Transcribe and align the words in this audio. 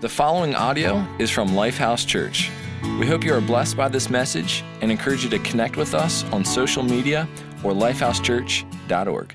The 0.00 0.08
following 0.08 0.54
audio 0.54 1.06
is 1.18 1.28
from 1.28 1.50
Lifehouse 1.50 2.06
Church. 2.06 2.50
We 2.98 3.06
hope 3.06 3.22
you 3.22 3.34
are 3.34 3.40
blessed 3.42 3.76
by 3.76 3.88
this 3.88 4.08
message 4.08 4.64
and 4.80 4.90
encourage 4.90 5.24
you 5.24 5.28
to 5.28 5.38
connect 5.40 5.76
with 5.76 5.92
us 5.92 6.24
on 6.32 6.42
social 6.42 6.82
media 6.82 7.28
or 7.62 7.72
lifehousechurch.org. 7.72 9.34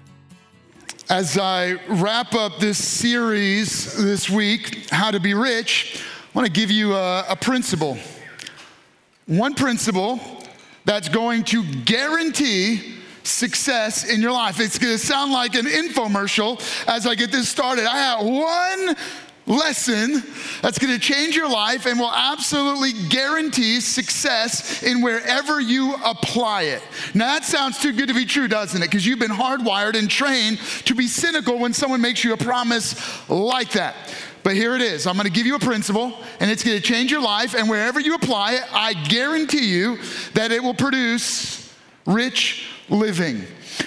As 1.08 1.38
I 1.38 1.74
wrap 1.88 2.34
up 2.34 2.58
this 2.58 2.84
series 2.84 3.96
this 3.96 4.28
week, 4.28 4.90
How 4.90 5.12
to 5.12 5.20
Be 5.20 5.36
Rich, 5.36 6.02
I 6.02 6.30
want 6.36 6.48
to 6.48 6.52
give 6.52 6.72
you 6.72 6.96
a, 6.96 7.26
a 7.30 7.36
principle. 7.36 8.00
One 9.28 9.54
principle 9.54 10.20
that's 10.84 11.10
going 11.10 11.44
to 11.44 11.64
guarantee 11.84 12.96
success 13.22 14.10
in 14.10 14.20
your 14.20 14.32
life. 14.32 14.60
It's 14.60 14.80
going 14.80 14.94
to 14.94 15.00
sound 15.00 15.32
like 15.32 15.54
an 15.54 15.66
infomercial 15.66 16.60
as 16.88 17.06
I 17.06 17.14
get 17.14 17.32
this 17.32 17.50
started. 17.50 17.86
I 17.86 17.98
have 17.98 18.26
one 18.26 18.96
lesson 19.48 20.24
that's 20.62 20.80
going 20.80 20.94
to 20.94 21.00
change 21.00 21.36
your 21.36 21.50
life 21.50 21.86
and 21.86 22.00
will 22.00 22.12
absolutely 22.12 22.92
guarantee 23.10 23.80
success 23.80 24.84
in 24.84 25.02
wherever 25.02 25.60
you 25.60 25.96
apply 26.04 26.64
it. 26.64 26.82
Now, 27.14 27.34
that 27.34 27.44
sounds 27.44 27.80
too 27.80 27.94
good 27.94 28.08
to 28.08 28.14
be 28.14 28.26
true, 28.26 28.48
doesn't 28.48 28.82
it? 28.82 28.86
Because 28.86 29.06
you've 29.06 29.20
been 29.20 29.32
hardwired 29.32 29.96
and 29.96 30.10
trained 30.10 30.60
to 30.86 30.96
be 30.96 31.08
cynical 31.08 31.60
when 31.60 31.74
someone 31.74 32.02
makes 32.02 32.24
you 32.24 32.34
a 32.34 32.38
promise 32.38 33.30
like 33.30 33.72
that. 33.72 33.96
But 34.44 34.54
here 34.54 34.76
it 34.76 34.82
is. 34.82 35.08
I'm 35.08 35.16
going 35.16 35.26
to 35.26 35.32
give 35.32 35.48
you 35.48 35.56
a 35.56 35.60
principle, 35.60 36.14
and 36.40 36.52
it's 36.52 36.64
going 36.64 36.78
to 36.78 36.84
change 36.84 37.12
your 37.12 37.22
life. 37.22 37.56
And 37.56 37.68
wherever 37.68 38.00
you 38.00 38.14
apply 38.14 38.54
it, 38.54 38.64
I 38.72 38.94
guarantee 38.94 39.68
you 39.68 39.98
that 40.34 40.52
it 40.52 40.62
will 40.62 40.76
produce 40.76 41.74
rich 42.06 42.70
living. 42.90 43.44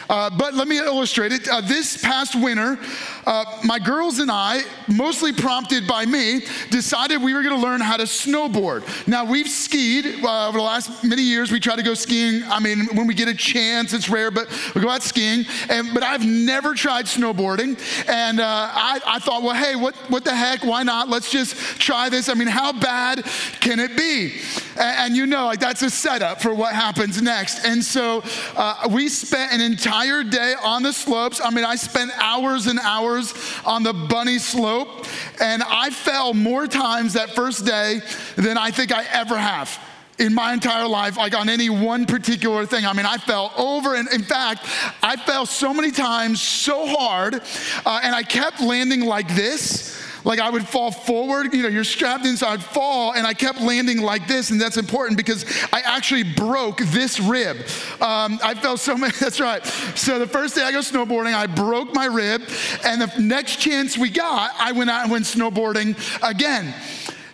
Uh, 0.09 0.30
but 0.30 0.55
let 0.55 0.69
me 0.69 0.78
illustrate 0.78 1.33
it. 1.33 1.48
Uh, 1.48 1.60
this 1.60 2.01
past 2.02 2.34
winter, 2.34 2.79
uh, 3.27 3.45
my 3.65 3.79
girls 3.79 4.19
and 4.19 4.30
I, 4.30 4.62
mostly 4.88 5.33
prompted 5.33 5.87
by 5.87 6.06
me, 6.06 6.41
decided 6.70 7.23
we 7.23 7.34
were 7.34 7.42
going 7.42 7.55
to 7.55 7.60
learn 7.60 7.80
how 7.80 7.96
to 7.96 8.05
snowboard. 8.05 9.06
Now, 9.06 9.24
we've 9.24 9.48
skied 9.48 10.24
uh, 10.24 10.48
over 10.48 10.59
the 10.59 10.65
last 10.65 11.04
many 11.04 11.23
years. 11.23 11.52
We 11.52 11.60
try 11.60 11.76
to 11.76 11.82
go 11.82 11.95
skiing. 11.95 12.43
I 12.45 12.59
mean, 12.59 12.87
when 12.95 13.07
we 13.07 13.15
get 13.15 13.29
a 13.29 13.35
chance, 13.35 13.93
it's 13.93 14.09
rare, 14.09 14.30
but 14.30 14.48
we 14.74 14.80
go 14.80 14.88
out 14.90 15.02
skiing. 15.02 15.45
And, 15.68 15.93
but 15.93 16.02
I've 16.02 16.24
never 16.24 16.74
tried 16.74 17.07
snowboarding. 17.07 17.79
And 18.09 18.41
uh, 18.41 18.45
I, 18.46 19.01
I 19.07 19.18
thought, 19.18 19.43
well, 19.43 19.54
hey, 19.54 19.76
what, 19.76 19.95
what 20.10 20.24
the 20.24 20.35
heck? 20.35 20.65
Why 20.65 20.82
not? 20.82 21.09
Let's 21.09 21.30
just 21.30 21.57
try 21.80 22.09
this. 22.09 22.29
I 22.29 22.35
mean, 22.35 22.48
how 22.48 22.73
bad 22.73 23.24
can 23.60 23.80
it 23.80 23.96
be? 23.96 24.41
And, 24.79 25.16
you 25.16 25.26
know, 25.26 25.46
like 25.46 25.59
that's 25.59 25.82
a 25.82 25.90
setup 25.90 26.40
for 26.40 26.54
what 26.54 26.74
happens 26.74 27.21
next. 27.21 27.65
And 27.65 27.84
so 27.84 28.23
uh, 28.57 28.88
we 28.90 29.09
spent 29.09 29.52
an 29.52 29.60
entire 29.60 30.23
day 30.23 30.54
on 30.62 30.82
the 30.82 30.93
slopes. 30.93 31.40
I 31.43 31.51
mean, 31.51 31.65
I 31.65 31.74
spent 31.74 32.12
hours 32.16 32.66
and 32.66 32.79
hours 32.79 33.35
on 33.65 33.82
the 33.82 33.93
bunny 33.93 34.38
slope, 34.38 35.07
and 35.40 35.62
I 35.65 35.90
fell 35.90 36.32
more 36.32 36.66
times 36.66 37.15
that 37.15 37.30
first 37.30 37.66
day 37.66 38.01
than 38.37 38.57
I 38.57 38.70
think 38.70 38.93
I 38.93 39.04
ever 39.12 39.37
have 39.37 39.79
in 40.18 40.35
my 40.35 40.52
entire 40.52 40.87
life, 40.87 41.16
like 41.16 41.35
on 41.35 41.48
any 41.48 41.70
one 41.70 42.04
particular 42.04 42.66
thing. 42.66 42.85
I 42.85 42.92
mean, 42.92 43.07
I 43.07 43.18
fell 43.18 43.52
over, 43.57 43.95
and 43.95 44.09
in 44.09 44.23
fact, 44.23 44.66
I 45.02 45.16
fell 45.16 45.46
so 45.46 45.73
many 45.73 45.90
times 45.90 46.40
so 46.40 46.87
hard, 46.87 47.35
uh, 47.35 48.01
and 48.02 48.15
I 48.15 48.23
kept 48.23 48.60
landing 48.60 49.01
like 49.01 49.29
this 49.35 49.96
like 50.29 50.40
I 50.40 50.51
would 50.51 50.68
fall 50.68 50.90
forward, 50.90 51.54
you 51.54 51.62
know, 51.62 51.71
you're 51.71 51.84
strapped 51.84 52.26
inside, 52.26 52.62
fall, 52.62 53.15
and 53.15 53.26
I 53.26 53.32
kept 53.32 53.62
landing 53.62 54.02
like 54.02 54.29
this, 54.29 54.51
and 54.51 54.60
that's 54.60 54.76
important 54.76 55.16
because 55.16 55.46
I 55.73 55.80
actually 55.80 56.23
broke 56.23 56.80
this 56.80 57.18
rib. 57.18 57.57
Um, 58.02 58.38
I 58.45 58.54
felt 58.54 58.79
so 58.79 58.95
much, 58.98 59.18
that's 59.18 59.40
right. 59.40 59.65
So 59.96 60.18
the 60.18 60.26
first 60.26 60.54
day 60.54 60.62
I 60.62 60.70
go 60.70 60.80
snowboarding, 60.80 61.32
I 61.32 61.46
broke 61.46 61.95
my 61.95 62.04
rib, 62.04 62.43
and 62.85 63.01
the 63.01 63.10
next 63.18 63.57
chance 63.57 63.96
we 63.96 64.10
got, 64.10 64.53
I 64.59 64.72
went 64.72 64.91
out 64.91 65.03
and 65.03 65.10
went 65.10 65.25
snowboarding 65.25 65.97
again. 66.22 66.75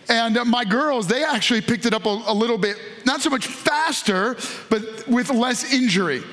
And 0.07 0.39
my 0.45 0.63
girls, 0.63 1.05
they 1.05 1.25
actually 1.25 1.61
picked 1.61 1.85
it 1.85 1.93
up 1.93 2.05
a, 2.05 2.23
a, 2.27 2.33
little 2.33 2.57
bit, 2.57 2.77
not 3.05 3.21
so 3.21 3.29
much 3.29 3.47
faster, 3.47 4.37
but 4.69 5.05
with 5.05 5.31
less 5.31 5.73
injury. 5.73 6.23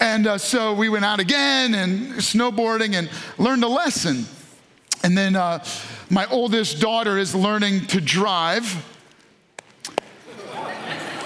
And 0.00 0.26
uh, 0.26 0.38
so 0.38 0.72
we 0.72 0.88
went 0.88 1.04
out 1.04 1.20
again 1.20 1.74
and 1.74 2.12
snowboarding 2.14 2.94
and 2.94 3.10
learned 3.36 3.64
a 3.64 3.68
lesson. 3.68 4.24
And 5.02 5.16
then 5.16 5.36
uh, 5.36 5.64
my 6.10 6.26
oldest 6.26 6.80
daughter 6.80 7.18
is 7.18 7.34
learning 7.34 7.86
to 7.88 8.00
drive. 8.00 8.84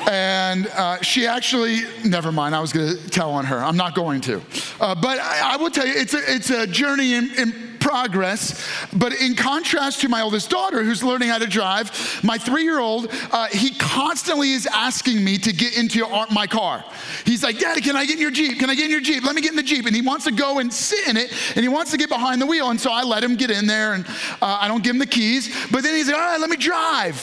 And 0.08 0.66
uh, 0.68 1.00
she 1.02 1.26
actually, 1.26 1.82
never 2.04 2.32
mind, 2.32 2.54
I 2.54 2.60
was 2.60 2.72
gonna 2.72 2.96
tell 2.96 3.30
on 3.30 3.44
her. 3.44 3.58
I'm 3.58 3.76
not 3.76 3.94
going 3.94 4.20
to. 4.22 4.42
Uh, 4.80 4.94
but 4.94 5.18
I, 5.20 5.54
I, 5.54 5.56
will 5.56 5.70
tell 5.70 5.86
you, 5.86 5.92
it's 5.94 6.14
a, 6.14 6.34
it's 6.34 6.50
a 6.50 6.66
journey 6.66 7.14
in, 7.14 7.30
in 7.38 7.69
progress. 7.90 8.64
But 8.92 9.12
in 9.14 9.34
contrast 9.34 10.00
to 10.02 10.08
my 10.08 10.20
oldest 10.20 10.48
daughter, 10.48 10.84
who's 10.84 11.02
learning 11.02 11.28
how 11.28 11.38
to 11.38 11.46
drive, 11.46 11.90
my 12.22 12.38
three 12.38 12.62
year 12.62 12.78
old, 12.78 13.08
uh, 13.32 13.48
he 13.48 13.70
constantly 13.70 14.52
is 14.52 14.66
asking 14.66 15.24
me 15.24 15.38
to 15.38 15.52
get 15.52 15.76
into 15.76 16.06
my 16.30 16.46
car. 16.46 16.84
He's 17.24 17.42
like, 17.42 17.58
Daddy, 17.58 17.80
can 17.80 17.96
I 17.96 18.06
get 18.06 18.14
in 18.14 18.22
your 18.22 18.30
Jeep? 18.30 18.58
Can 18.60 18.70
I 18.70 18.76
get 18.76 18.84
in 18.84 18.90
your 18.92 19.00
Jeep? 19.00 19.24
Let 19.24 19.34
me 19.34 19.42
get 19.42 19.50
in 19.50 19.56
the 19.56 19.62
Jeep. 19.62 19.86
And 19.86 19.94
he 19.94 20.02
wants 20.02 20.24
to 20.26 20.32
go 20.32 20.60
and 20.60 20.72
sit 20.72 21.08
in 21.08 21.16
it, 21.16 21.32
and 21.56 21.62
he 21.62 21.68
wants 21.68 21.90
to 21.90 21.96
get 21.96 22.08
behind 22.08 22.40
the 22.40 22.46
wheel. 22.46 22.70
And 22.70 22.80
so 22.80 22.92
I 22.92 23.02
let 23.02 23.24
him 23.24 23.34
get 23.34 23.50
in 23.50 23.66
there, 23.66 23.94
and 23.94 24.06
uh, 24.40 24.58
I 24.60 24.68
don't 24.68 24.84
give 24.84 24.94
him 24.94 25.00
the 25.00 25.06
keys. 25.06 25.52
But 25.72 25.82
then 25.82 25.94
he's 25.96 26.06
like, 26.06 26.16
All 26.16 26.22
right, 26.22 26.40
let 26.40 26.50
me 26.50 26.56
drive. 26.56 27.18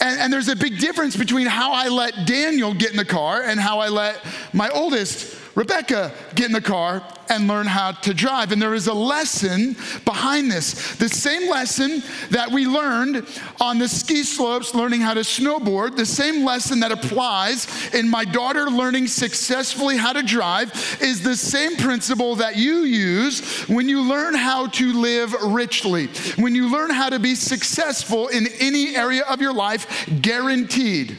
And, 0.00 0.18
and 0.18 0.32
there's 0.32 0.48
a 0.48 0.56
big 0.56 0.78
difference 0.78 1.14
between 1.14 1.46
how 1.46 1.72
I 1.72 1.88
let 1.88 2.26
Daniel 2.26 2.72
get 2.72 2.90
in 2.90 2.96
the 2.96 3.04
car 3.04 3.42
and 3.42 3.60
how 3.60 3.80
I 3.80 3.88
let 3.88 4.24
my 4.54 4.70
oldest 4.70 5.45
Rebecca, 5.56 6.12
get 6.34 6.46
in 6.46 6.52
the 6.52 6.60
car 6.60 7.02
and 7.30 7.48
learn 7.48 7.66
how 7.66 7.92
to 7.92 8.12
drive. 8.12 8.52
And 8.52 8.60
there 8.60 8.74
is 8.74 8.88
a 8.88 8.94
lesson 8.94 9.74
behind 10.04 10.50
this. 10.50 10.96
The 10.96 11.08
same 11.08 11.50
lesson 11.50 12.02
that 12.30 12.50
we 12.50 12.66
learned 12.66 13.26
on 13.58 13.78
the 13.78 13.88
ski 13.88 14.22
slopes 14.22 14.74
learning 14.74 15.00
how 15.00 15.14
to 15.14 15.20
snowboard, 15.20 15.96
the 15.96 16.04
same 16.04 16.44
lesson 16.44 16.80
that 16.80 16.92
applies 16.92 17.66
in 17.94 18.08
my 18.08 18.24
daughter 18.24 18.70
learning 18.70 19.06
successfully 19.06 19.96
how 19.96 20.12
to 20.12 20.22
drive 20.22 20.98
is 21.00 21.22
the 21.22 21.34
same 21.34 21.76
principle 21.76 22.36
that 22.36 22.56
you 22.56 22.80
use 22.80 23.66
when 23.66 23.88
you 23.88 24.02
learn 24.02 24.34
how 24.34 24.66
to 24.66 24.92
live 24.92 25.32
richly, 25.42 26.08
when 26.36 26.54
you 26.54 26.70
learn 26.70 26.90
how 26.90 27.08
to 27.08 27.18
be 27.18 27.34
successful 27.34 28.28
in 28.28 28.46
any 28.60 28.94
area 28.94 29.24
of 29.24 29.40
your 29.40 29.54
life, 29.54 30.06
guaranteed. 30.20 31.16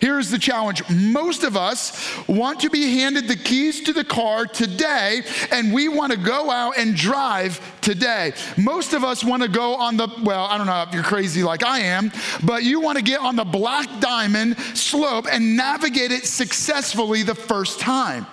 Here's 0.00 0.30
the 0.30 0.38
challenge. 0.38 0.82
Most 0.88 1.44
of 1.44 1.56
us 1.56 2.16
want 2.26 2.60
to 2.60 2.70
be 2.70 2.98
handed 2.98 3.28
the 3.28 3.36
keys 3.36 3.82
to 3.82 3.92
the 3.92 4.04
car 4.04 4.46
today, 4.46 5.22
and 5.50 5.74
we 5.74 5.88
want 5.88 6.12
to 6.12 6.18
go 6.18 6.50
out 6.50 6.78
and 6.78 6.96
drive 6.96 7.60
today. 7.82 8.32
Most 8.56 8.94
of 8.94 9.04
us 9.04 9.22
want 9.22 9.42
to 9.42 9.48
go 9.48 9.74
on 9.74 9.96
the, 9.96 10.08
well, 10.22 10.44
I 10.44 10.56
don't 10.56 10.66
know 10.66 10.82
if 10.82 10.94
you're 10.94 11.02
crazy 11.02 11.42
like 11.42 11.62
I 11.62 11.80
am, 11.80 12.12
but 12.44 12.62
you 12.62 12.80
want 12.80 12.96
to 12.96 13.04
get 13.04 13.20
on 13.20 13.36
the 13.36 13.44
black 13.44 14.00
diamond 14.00 14.58
slope 14.74 15.26
and 15.30 15.56
navigate 15.56 16.12
it 16.12 16.24
successfully 16.24 17.22
the 17.22 17.34
first 17.34 17.78
time. 17.78 18.26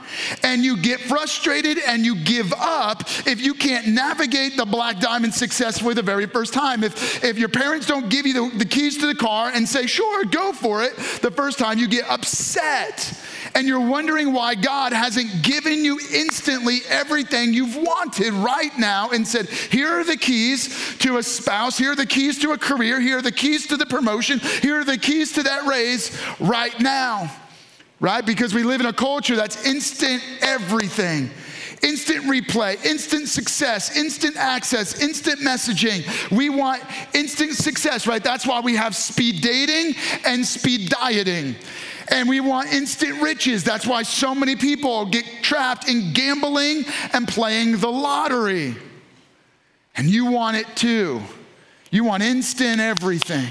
And 0.43 0.63
you 0.63 0.77
get 0.81 1.01
frustrated 1.01 1.79
and 1.79 2.05
you 2.05 2.15
give 2.15 2.53
up 2.53 3.03
if 3.25 3.41
you 3.41 3.53
can't 3.53 3.87
navigate 3.87 4.55
the 4.55 4.65
black 4.65 4.99
diamond 4.99 5.33
successfully 5.33 5.93
the 5.93 6.01
very 6.01 6.27
first 6.27 6.53
time. 6.53 6.83
If, 6.83 7.23
if 7.23 7.37
your 7.37 7.49
parents 7.49 7.87
don't 7.87 8.09
give 8.09 8.25
you 8.25 8.51
the, 8.51 8.57
the 8.57 8.65
keys 8.65 8.97
to 8.99 9.07
the 9.07 9.15
car 9.15 9.51
and 9.53 9.67
say, 9.67 9.85
sure, 9.85 10.23
go 10.25 10.53
for 10.53 10.83
it, 10.83 10.95
the 11.21 11.31
first 11.31 11.56
time 11.57 11.77
you 11.77 11.87
get 11.87 12.09
upset. 12.09 13.13
And 13.55 13.67
you're 13.67 13.87
wondering 13.87 14.33
why 14.33 14.55
God 14.55 14.93
hasn't 14.93 15.43
given 15.43 15.83
you 15.83 15.99
instantly 16.13 16.79
everything 16.89 17.53
you've 17.53 17.75
wanted 17.75 18.33
right 18.33 18.77
now 18.77 19.09
and 19.09 19.27
said, 19.27 19.47
Here 19.49 19.87
are 19.87 20.03
the 20.03 20.17
keys 20.17 20.97
to 20.99 21.17
a 21.17 21.23
spouse, 21.23 21.77
here 21.77 21.93
are 21.93 21.95
the 21.95 22.05
keys 22.05 22.39
to 22.39 22.51
a 22.51 22.57
career, 22.57 22.99
here 22.99 23.17
are 23.17 23.21
the 23.21 23.31
keys 23.31 23.67
to 23.67 23.77
the 23.77 23.85
promotion, 23.85 24.39
here 24.61 24.79
are 24.79 24.85
the 24.85 24.97
keys 24.97 25.33
to 25.33 25.43
that 25.43 25.65
raise 25.65 26.17
right 26.39 26.79
now. 26.79 27.31
Right? 27.99 28.23
Because 28.23 28.53
we 28.53 28.63
live 28.63 28.79
in 28.79 28.85
a 28.85 28.93
culture 28.93 29.35
that's 29.35 29.65
instant 29.65 30.21
everything 30.41 31.31
instant 31.83 32.25
replay, 32.25 32.83
instant 32.85 33.27
success, 33.27 33.95
instant 33.95 34.35
access, 34.37 35.01
instant 35.01 35.39
messaging. 35.39 36.05
We 36.35 36.49
want 36.49 36.83
instant 37.13 37.53
success, 37.53 38.07
right? 38.07 38.23
That's 38.23 38.45
why 38.45 38.59
we 38.61 38.75
have 38.75 38.95
speed 38.95 39.41
dating 39.41 39.95
and 40.25 40.45
speed 40.45 40.89
dieting 40.89 41.55
and 42.09 42.29
we 42.29 42.39
want 42.39 42.71
instant 42.73 43.21
riches. 43.21 43.63
That's 43.63 43.85
why 43.85 44.03
so 44.03 44.33
many 44.33 44.55
people 44.55 45.05
get 45.05 45.25
trapped 45.41 45.89
in 45.89 46.13
gambling 46.13 46.85
and 47.13 47.27
playing 47.27 47.77
the 47.77 47.89
lottery. 47.89 48.75
And 49.95 50.09
you 50.09 50.27
want 50.27 50.57
it 50.57 50.67
too. 50.75 51.21
You 51.91 52.03
want 52.03 52.23
instant 52.23 52.79
everything. 52.79 53.49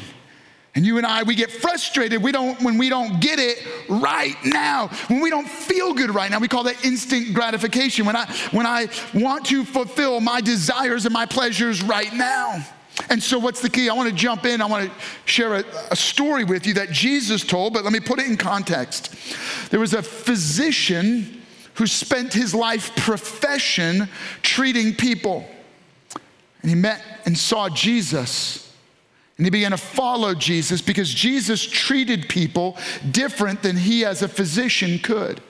And 0.76 0.84
you 0.84 0.98
and 0.98 1.06
I, 1.06 1.22
we 1.22 1.34
get 1.34 1.50
frustrated 1.50 2.22
we 2.22 2.32
don't, 2.32 2.60
when 2.62 2.76
we 2.76 2.90
don't 2.90 3.18
get 3.18 3.38
it 3.38 3.66
right 3.88 4.36
now, 4.44 4.88
when 5.08 5.20
we 5.20 5.30
don't 5.30 5.48
feel 5.48 5.94
good 5.94 6.14
right 6.14 6.30
now. 6.30 6.38
We 6.38 6.48
call 6.48 6.64
that 6.64 6.84
instant 6.84 7.32
gratification. 7.32 8.04
When 8.04 8.14
I, 8.14 8.26
when 8.52 8.66
I 8.66 8.88
want 9.14 9.46
to 9.46 9.64
fulfill 9.64 10.20
my 10.20 10.42
desires 10.42 11.06
and 11.06 11.14
my 11.14 11.24
pleasures 11.24 11.82
right 11.82 12.12
now. 12.12 12.64
And 13.08 13.22
so, 13.22 13.38
what's 13.38 13.60
the 13.60 13.70
key? 13.70 13.88
I 13.88 13.94
want 13.94 14.08
to 14.08 14.14
jump 14.14 14.46
in. 14.46 14.60
I 14.60 14.66
want 14.66 14.90
to 14.90 14.92
share 15.24 15.54
a, 15.56 15.64
a, 15.90 15.96
story 15.96 16.44
with 16.44 16.66
you 16.66 16.74
that 16.74 16.90
Jesus 16.90 17.44
told, 17.44 17.74
but 17.74 17.84
let 17.84 17.92
me 17.92 18.00
put 18.00 18.18
it 18.18 18.26
in 18.26 18.38
context. 18.38 19.14
There 19.70 19.80
was 19.80 19.92
a 19.92 20.02
physician 20.02 21.42
who 21.74 21.86
spent 21.86 22.32
his 22.32 22.54
life 22.54 22.96
profession 22.96 24.08
treating 24.40 24.94
people. 24.94 25.46
And 26.62 26.70
he 26.70 26.74
met 26.74 27.02
and 27.26 27.36
saw 27.36 27.68
Jesus. 27.68 28.65
And 29.36 29.46
he 29.46 29.50
began 29.50 29.72
to 29.72 29.76
follow 29.76 30.34
Jesus 30.34 30.80
because 30.80 31.12
Jesus 31.12 31.62
treated 31.62 32.28
people 32.28 32.76
different 33.10 33.62
than 33.62 33.76
he 33.76 34.04
as 34.04 34.22
a 34.22 34.28
physician 34.28 34.98
could. 34.98 35.42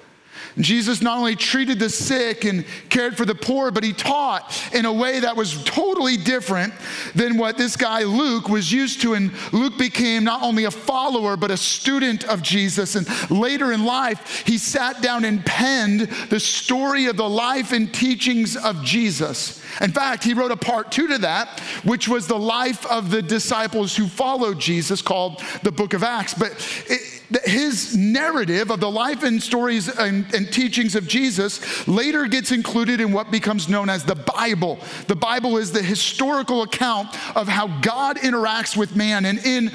Jesus 0.58 1.02
not 1.02 1.18
only 1.18 1.36
treated 1.36 1.78
the 1.78 1.90
sick 1.90 2.44
and 2.44 2.64
cared 2.88 3.16
for 3.16 3.24
the 3.24 3.34
poor, 3.34 3.70
but 3.70 3.84
he 3.84 3.92
taught 3.92 4.52
in 4.72 4.84
a 4.84 4.92
way 4.92 5.20
that 5.20 5.36
was 5.36 5.62
totally 5.64 6.16
different 6.16 6.72
than 7.14 7.36
what 7.36 7.56
this 7.58 7.76
guy 7.76 8.04
Luke 8.04 8.48
was 8.48 8.72
used 8.72 9.02
to. 9.02 9.14
And 9.14 9.32
Luke 9.52 9.78
became 9.78 10.24
not 10.24 10.42
only 10.42 10.64
a 10.64 10.70
follower, 10.70 11.36
but 11.36 11.50
a 11.50 11.56
student 11.56 12.24
of 12.24 12.42
Jesus. 12.42 12.94
And 12.94 13.06
later 13.30 13.72
in 13.72 13.84
life, 13.84 14.44
he 14.46 14.58
sat 14.58 15.02
down 15.02 15.24
and 15.24 15.44
penned 15.44 16.00
the 16.30 16.40
story 16.40 17.06
of 17.06 17.16
the 17.16 17.28
life 17.28 17.72
and 17.72 17.92
teachings 17.92 18.56
of 18.56 18.82
Jesus. 18.82 19.62
In 19.80 19.92
fact, 19.92 20.24
he 20.24 20.34
wrote 20.34 20.52
a 20.52 20.56
part 20.56 20.90
two 20.90 21.06
to 21.08 21.18
that, 21.18 21.60
which 21.84 22.08
was 22.08 22.26
the 22.26 22.38
life 22.38 22.86
of 22.86 23.10
the 23.10 23.22
disciples 23.22 23.96
who 23.96 24.06
followed 24.06 24.58
Jesus, 24.58 25.02
called 25.02 25.42
the 25.62 25.72
book 25.72 25.92
of 25.92 26.02
Acts. 26.02 26.34
But 26.34 26.52
it, 26.86 27.22
his 27.44 27.96
narrative 27.96 28.70
of 28.70 28.80
the 28.80 28.90
life 28.90 29.22
and 29.22 29.42
stories 29.42 29.88
and, 29.88 30.32
and, 30.34 30.52
teachings 30.52 30.94
of 30.94 31.08
Jesus 31.08 31.86
later 31.88 32.26
gets 32.26 32.52
included 32.52 33.00
in 33.00 33.12
what 33.12 33.30
becomes 33.30 33.68
known 33.68 33.90
as 33.90 34.04
the 34.04 34.14
Bible. 34.14 34.78
The 35.08 35.16
Bible 35.16 35.56
is 35.56 35.72
the 35.72 35.82
historical 35.82 36.62
account 36.62 37.08
of 37.36 37.48
how 37.48 37.66
God 37.80 38.18
interacts 38.18 38.76
with 38.76 38.94
man. 38.94 39.24
And 39.24 39.38
in 39.40 39.72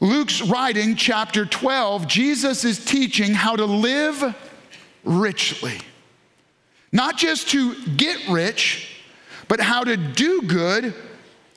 Luke's 0.00 0.42
writing, 0.42 0.96
chapter 0.96 1.46
12, 1.46 2.08
Jesus 2.08 2.64
is 2.64 2.84
teaching 2.84 3.32
how 3.32 3.54
to 3.56 3.64
live 3.64 4.34
richly. 5.04 5.78
Not 6.90 7.16
just 7.16 7.50
to 7.50 7.74
get 7.96 8.28
rich, 8.28 9.02
but 9.48 9.60
how 9.60 9.84
to 9.84 9.96
do 9.96 10.42
good 10.42 10.94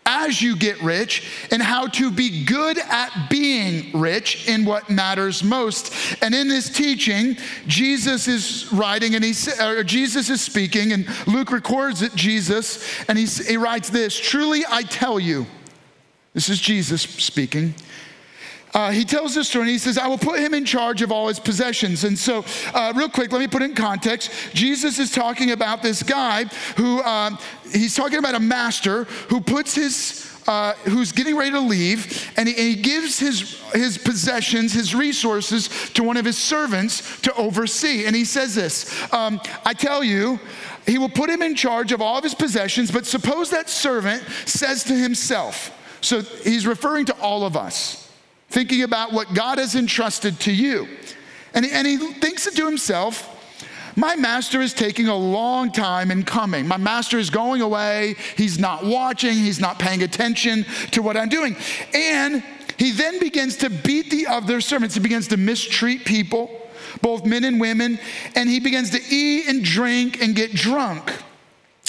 as 0.09 0.41
you 0.41 0.55
get 0.55 0.81
rich 0.81 1.23
and 1.51 1.61
how 1.61 1.85
to 1.85 2.09
be 2.09 2.43
good 2.43 2.79
at 2.79 3.29
being 3.29 3.91
rich 3.97 4.47
in 4.47 4.65
what 4.65 4.89
matters 4.89 5.43
most. 5.43 5.93
And 6.23 6.33
in 6.33 6.47
this 6.47 6.67
teaching, 6.69 7.37
Jesus 7.67 8.27
is 8.27 8.73
writing 8.73 9.13
and 9.13 9.23
he 9.23 9.33
or 9.61 9.83
Jesus 9.83 10.31
is 10.31 10.41
speaking 10.41 10.93
and 10.93 11.07
Luke 11.27 11.51
records 11.51 12.01
it 12.01 12.15
Jesus 12.15 12.83
and 13.07 13.19
he, 13.19 13.25
he 13.25 13.57
writes 13.57 13.89
this, 13.89 14.19
"Truly 14.19 14.63
I 14.67 14.81
tell 14.81 15.19
you." 15.19 15.45
This 16.33 16.49
is 16.49 16.59
Jesus 16.59 17.01
speaking. 17.01 17.75
Uh, 18.73 18.91
he 18.91 19.03
tells 19.03 19.33
this 19.33 19.47
story 19.47 19.63
and 19.63 19.71
he 19.71 19.77
says, 19.77 19.97
I 19.97 20.07
will 20.07 20.17
put 20.17 20.39
him 20.39 20.53
in 20.53 20.65
charge 20.65 21.01
of 21.01 21.11
all 21.11 21.27
his 21.27 21.39
possessions. 21.39 22.03
And 22.03 22.17
so, 22.17 22.45
uh, 22.73 22.93
real 22.95 23.09
quick, 23.09 23.31
let 23.31 23.39
me 23.39 23.47
put 23.47 23.61
it 23.61 23.65
in 23.65 23.75
context. 23.75 24.31
Jesus 24.53 24.99
is 24.99 25.11
talking 25.11 25.51
about 25.51 25.81
this 25.81 26.03
guy 26.03 26.45
who, 26.77 26.99
uh, 27.01 27.31
he's 27.71 27.95
talking 27.95 28.19
about 28.19 28.35
a 28.35 28.39
master 28.39 29.05
who 29.29 29.41
puts 29.41 29.75
his 29.75 30.25
uh, 30.47 30.73
who's 30.85 31.11
getting 31.11 31.37
ready 31.37 31.51
to 31.51 31.59
leave, 31.59 32.31
and 32.35 32.49
he, 32.49 32.55
and 32.55 32.75
he, 32.75 32.75
gives 32.75 33.19
his, 33.19 33.61
his 33.71 33.99
possessions, 33.99 34.73
his 34.73 34.95
resources 34.95 35.69
to 35.91 36.01
one 36.01 36.17
of 36.17 36.25
his 36.25 36.39
servants 36.39 37.21
to 37.21 37.31
oversee. 37.35 38.05
And 38.05 38.15
he 38.15 38.25
says 38.25 38.55
this 38.55 39.13
um, 39.13 39.39
I 39.63 39.75
tell 39.75 40.03
you, 40.03 40.39
he 40.87 40.97
will 40.97 41.09
put 41.09 41.29
him 41.29 41.43
in 41.43 41.53
charge 41.53 41.91
of 41.91 42.01
all 42.01 42.17
of 42.17 42.23
his 42.23 42.33
possessions, 42.33 42.89
but 42.89 43.05
suppose 43.05 43.51
that 43.51 43.69
servant 43.69 44.23
says 44.45 44.83
to 44.85 44.93
himself, 44.95 45.71
so 46.01 46.21
he's 46.21 46.65
referring 46.65 47.05
to 47.05 47.21
all 47.21 47.43
of 47.45 47.55
us 47.55 48.08
thinking 48.49 48.83
about 48.83 49.13
what 49.13 49.33
God 49.33 49.57
has 49.57 49.75
entrusted 49.75 50.39
to 50.41 50.51
you. 50.51 50.87
And, 51.53 51.65
and 51.65 51.87
he 51.87 51.97
thinks 51.97 52.49
to 52.49 52.65
himself, 52.65 53.35
my 53.95 54.15
master 54.15 54.61
is 54.61 54.73
taking 54.73 55.07
a 55.07 55.15
long 55.15 55.71
time 55.71 56.09
in 56.09 56.23
coming. 56.23 56.67
My 56.67 56.77
master 56.77 57.17
is 57.17 57.29
going 57.29 57.61
away. 57.61 58.15
He's 58.37 58.57
not 58.57 58.85
watching. 58.85 59.33
He's 59.33 59.59
not 59.59 59.77
paying 59.77 60.03
attention 60.03 60.65
to 60.91 61.01
what 61.01 61.17
I'm 61.17 61.27
doing. 61.27 61.57
And 61.93 62.43
he 62.77 62.91
then 62.91 63.19
begins 63.19 63.57
to 63.57 63.69
beat 63.69 64.09
the 64.09 64.27
other 64.27 64.61
servants. 64.61 64.95
He 64.95 65.01
begins 65.01 65.27
to 65.29 65.37
mistreat 65.37 66.05
people, 66.05 66.49
both 67.01 67.25
men 67.25 67.43
and 67.43 67.59
women. 67.59 67.99
And 68.35 68.47
he 68.47 68.61
begins 68.61 68.91
to 68.91 69.01
eat 69.13 69.49
and 69.49 69.65
drink 69.65 70.21
and 70.21 70.33
get 70.33 70.53
drunk. 70.53 71.11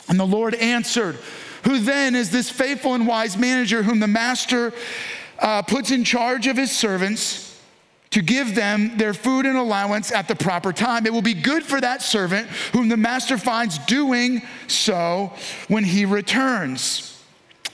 And 0.09 0.19
the 0.19 0.27
Lord 0.27 0.57
answered, 0.57 1.17
Who 1.63 1.79
then 1.79 2.17
is 2.17 2.31
this 2.31 2.51
faithful 2.51 2.95
and 2.95 3.07
wise 3.07 3.37
manager 3.37 3.85
whom 3.85 4.01
the 4.01 4.09
master 4.09 4.73
uh, 5.41 5.63
puts 5.63 5.91
in 5.91 6.05
charge 6.05 6.47
of 6.47 6.57
his 6.57 6.77
servants 6.77 7.51
to 8.11 8.23
give 8.23 8.55
them 8.55 8.97
their 8.97 9.15
food 9.15 9.47
and 9.47 9.57
allowance 9.57 10.13
at 10.13 10.27
the 10.29 10.35
proper 10.35 10.73
time. 10.73 11.07
It 11.07 11.13
will 11.13 11.23
be 11.23 11.35
good 11.35 11.63
for 11.63 11.81
that 11.81 12.03
servant 12.03 12.49
whom 12.73 12.89
the 12.89 12.97
master 12.97 13.39
finds 13.39 13.79
doing 13.79 14.43
so 14.67 15.33
when 15.69 15.85
he 15.85 16.05
returns. 16.05 17.07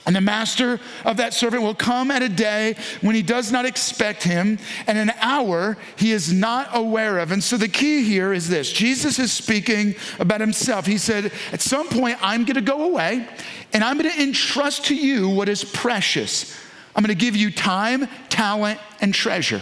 And 0.05 0.15
the 0.15 0.21
master 0.21 0.79
of 1.03 1.17
that 1.17 1.33
servant 1.33 1.63
will 1.63 1.75
come 1.75 2.11
at 2.11 2.21
a 2.21 2.29
day 2.29 2.77
when 3.01 3.13
he 3.13 3.21
does 3.21 3.51
not 3.51 3.65
expect 3.65 4.23
him, 4.23 4.57
and 4.87 4.97
an 4.97 5.11
hour 5.19 5.75
he 5.97 6.13
is 6.13 6.31
not 6.31 6.69
aware 6.71 7.19
of. 7.19 7.33
And 7.33 7.43
so 7.43 7.57
the 7.57 7.67
key 7.67 8.03
here 8.03 8.31
is 8.31 8.47
this 8.47 8.71
Jesus 8.71 9.19
is 9.19 9.33
speaking 9.33 9.95
about 10.17 10.39
himself. 10.39 10.85
He 10.85 10.97
said, 10.97 11.33
At 11.51 11.59
some 11.59 11.89
point, 11.89 12.17
I'm 12.21 12.45
going 12.45 12.55
to 12.55 12.61
go 12.61 12.85
away, 12.85 13.27
and 13.73 13.83
I'm 13.83 13.97
going 13.97 14.09
to 14.09 14.23
entrust 14.23 14.85
to 14.85 14.95
you 14.95 15.27
what 15.27 15.49
is 15.49 15.65
precious. 15.65 16.57
I'm 16.97 17.03
going 17.03 17.15
to 17.15 17.25
give 17.25 17.35
you 17.35 17.51
time, 17.51 18.07
talent, 18.27 18.79
and 18.99 19.13
treasure. 19.13 19.61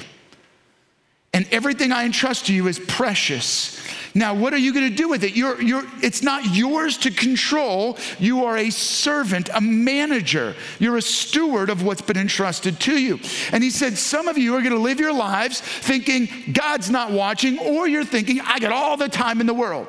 And 1.34 1.46
everything 1.52 1.92
I 1.92 2.06
entrust 2.06 2.46
to 2.46 2.54
you 2.54 2.68
is 2.70 2.80
precious. 2.80 3.86
Now, 4.16 4.34
what 4.34 4.54
are 4.54 4.58
you 4.58 4.74
going 4.74 4.90
to 4.90 4.96
do 4.96 5.10
with 5.10 5.26
it? 5.26 5.36
You're, 5.36 5.62
you're, 5.62 5.84
it's 6.02 6.24
not 6.24 6.56
yours 6.56 6.98
to 7.00 7.12
control. 7.12 7.98
You 8.20 8.46
are 8.46 8.56
a 8.56 8.70
servant, 8.70 9.50
a 9.54 9.60
manager. 9.60 10.56
You're 10.80 10.96
a 10.96 11.02
steward 11.02 11.70
of 11.70 11.84
what's 11.84 12.02
been 12.02 12.16
entrusted 12.16 12.80
to 12.80 12.98
you. 12.98 13.20
And 13.52 13.62
he 13.62 13.70
said, 13.70 13.98
Some 13.98 14.30
of 14.30 14.38
you 14.38 14.56
are 14.56 14.62
going 14.62 14.72
to 14.72 14.80
live 14.80 15.02
your 15.02 15.12
lives 15.12 15.60
thinking 15.60 16.30
God's 16.54 16.90
not 16.90 17.12
watching, 17.12 17.60
or 17.60 17.86
you're 17.86 18.06
thinking, 18.06 18.40
I 18.40 18.60
got 18.60 18.72
all 18.72 18.96
the 18.96 19.10
time 19.10 19.42
in 19.42 19.48
the 19.48 19.54
world. 19.54 19.88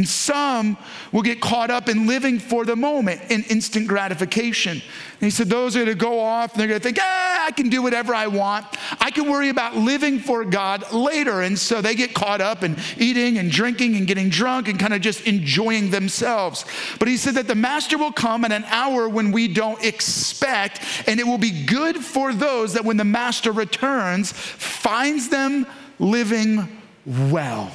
And 0.00 0.08
some 0.08 0.78
will 1.12 1.20
get 1.20 1.42
caught 1.42 1.70
up 1.70 1.86
in 1.86 2.06
living 2.06 2.38
for 2.38 2.64
the 2.64 2.74
moment 2.74 3.20
in 3.28 3.42
instant 3.50 3.86
gratification. 3.86 4.72
And 4.72 4.82
he 5.20 5.28
said, 5.28 5.48
Those 5.48 5.76
are 5.76 5.80
going 5.80 5.94
to 5.94 5.94
go 5.94 6.18
off 6.18 6.52
and 6.52 6.58
they're 6.58 6.68
going 6.68 6.80
to 6.80 6.82
think, 6.82 6.96
ah, 6.98 7.46
I 7.46 7.50
can 7.50 7.68
do 7.68 7.82
whatever 7.82 8.14
I 8.14 8.26
want. 8.26 8.64
I 8.98 9.10
can 9.10 9.30
worry 9.30 9.50
about 9.50 9.76
living 9.76 10.18
for 10.18 10.46
God 10.46 10.90
later. 10.90 11.42
And 11.42 11.58
so 11.58 11.82
they 11.82 11.94
get 11.94 12.14
caught 12.14 12.40
up 12.40 12.62
in 12.62 12.78
eating 12.96 13.36
and 13.36 13.50
drinking 13.50 13.94
and 13.96 14.06
getting 14.06 14.30
drunk 14.30 14.68
and 14.68 14.80
kind 14.80 14.94
of 14.94 15.02
just 15.02 15.26
enjoying 15.26 15.90
themselves. 15.90 16.64
But 16.98 17.08
he 17.08 17.18
said 17.18 17.34
that 17.34 17.46
the 17.46 17.54
master 17.54 17.98
will 17.98 18.10
come 18.10 18.46
at 18.46 18.52
an 18.52 18.64
hour 18.68 19.06
when 19.06 19.32
we 19.32 19.48
don't 19.48 19.84
expect, 19.84 20.80
and 21.08 21.20
it 21.20 21.26
will 21.26 21.36
be 21.36 21.66
good 21.66 21.98
for 21.98 22.32
those 22.32 22.72
that 22.72 22.86
when 22.86 22.96
the 22.96 23.04
master 23.04 23.52
returns, 23.52 24.32
finds 24.32 25.28
them 25.28 25.66
living 25.98 26.80
well 27.04 27.70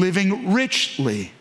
living 0.00 0.52
richly. 0.52 1.32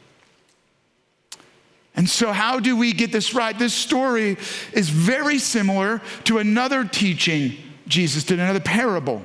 And 1.96 2.10
so, 2.10 2.32
how 2.32 2.60
do 2.60 2.78
we 2.78 2.94
get 2.94 3.12
this 3.12 3.34
right? 3.34 3.58
This 3.58 3.74
story 3.74 4.38
is 4.74 4.90
very 4.90 5.40
similar 5.40 6.02
to 6.26 6.38
another 6.38 6.86
teaching 6.86 7.58
Jesus 7.88 8.24
did, 8.24 8.40
another 8.40 8.60
parable. 8.60 9.22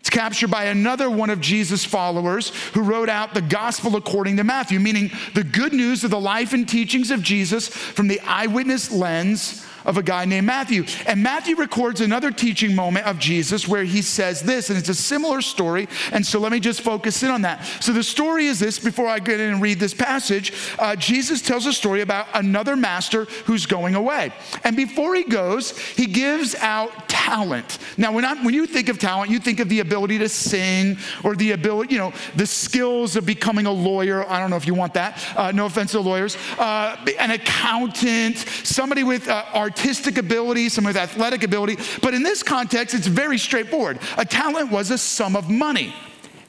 It's 0.00 0.10
captured 0.10 0.52
by 0.52 0.66
another 0.66 1.10
one 1.10 1.30
of 1.30 1.40
Jesus' 1.40 1.84
followers 1.84 2.50
who 2.74 2.82
wrote 2.82 3.08
out 3.08 3.34
the 3.34 3.42
gospel 3.42 3.96
according 3.96 4.36
to 4.36 4.44
Matthew, 4.44 4.78
meaning 4.78 5.10
the 5.34 5.42
good 5.42 5.72
news 5.72 6.04
of 6.04 6.12
the 6.12 6.20
life 6.20 6.52
and 6.52 6.68
teachings 6.68 7.10
of 7.10 7.22
Jesus 7.22 7.66
from 7.66 8.06
the 8.06 8.20
eyewitness 8.20 8.92
lens 8.92 9.65
of 9.86 9.96
a 9.96 10.02
guy 10.02 10.26
named 10.26 10.46
Matthew. 10.46 10.84
And 11.06 11.22
Matthew 11.22 11.56
records 11.56 12.02
another 12.02 12.30
teaching 12.30 12.74
moment 12.74 13.06
of 13.06 13.18
Jesus 13.18 13.66
where 13.66 13.84
he 13.84 14.02
says 14.02 14.42
this, 14.42 14.68
and 14.68 14.78
it's 14.78 14.90
a 14.90 14.94
similar 14.94 15.40
story. 15.40 15.88
And 16.12 16.26
so 16.26 16.38
let 16.38 16.52
me 16.52 16.60
just 16.60 16.82
focus 16.82 17.22
in 17.22 17.30
on 17.30 17.42
that. 17.42 17.64
So 17.80 17.92
the 17.92 18.02
story 18.02 18.46
is 18.46 18.58
this 18.58 18.78
before 18.78 19.06
I 19.06 19.18
get 19.20 19.40
in 19.40 19.52
and 19.52 19.62
read 19.62 19.80
this 19.80 19.94
passage, 19.94 20.52
uh, 20.78 20.96
Jesus 20.96 21.40
tells 21.40 21.64
a 21.64 21.72
story 21.72 22.02
about 22.02 22.26
another 22.34 22.76
master 22.76 23.24
who's 23.46 23.64
going 23.64 23.94
away. 23.94 24.32
And 24.64 24.76
before 24.76 25.14
he 25.14 25.24
goes, 25.24 25.78
he 25.78 26.06
gives 26.06 26.54
out 26.56 27.08
talent. 27.26 27.78
Now, 27.96 28.12
when, 28.12 28.24
when 28.44 28.54
you 28.54 28.66
think 28.66 28.88
of 28.88 29.00
talent, 29.00 29.32
you 29.32 29.40
think 29.40 29.58
of 29.58 29.68
the 29.68 29.80
ability 29.80 30.18
to 30.18 30.28
sing 30.28 30.96
or 31.24 31.34
the 31.34 31.52
ability, 31.52 31.94
you 31.94 31.98
know, 31.98 32.12
the 32.36 32.46
skills 32.46 33.16
of 33.16 33.26
becoming 33.26 33.66
a 33.66 33.72
lawyer. 33.72 34.24
I 34.28 34.38
don't 34.38 34.48
know 34.48 34.56
if 34.56 34.66
you 34.66 34.74
want 34.74 34.94
that. 34.94 35.20
Uh, 35.36 35.50
no 35.50 35.66
offense 35.66 35.90
to 35.90 36.00
lawyers. 36.00 36.36
Uh, 36.56 36.96
an 37.18 37.32
accountant, 37.32 38.38
somebody 38.62 39.02
with 39.02 39.28
uh, 39.28 39.44
artistic 39.54 40.18
ability, 40.18 40.68
some 40.68 40.84
with 40.84 40.96
athletic 40.96 41.42
ability. 41.42 41.78
But 42.00 42.14
in 42.14 42.22
this 42.22 42.44
context, 42.44 42.94
it's 42.94 43.08
very 43.08 43.38
straightforward. 43.38 43.98
A 44.18 44.24
talent 44.24 44.70
was 44.70 44.92
a 44.92 44.98
sum 44.98 45.34
of 45.34 45.50
money 45.50 45.92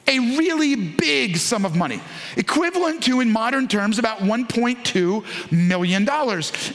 a 0.08 0.18
really 0.38 0.74
big 0.74 1.36
sum 1.36 1.64
of 1.64 1.76
money, 1.76 2.00
equivalent 2.36 3.02
to, 3.04 3.20
in 3.20 3.30
modern 3.30 3.68
terms, 3.68 3.98
about 3.98 4.20
$1.2 4.20 5.52
million. 5.52 6.08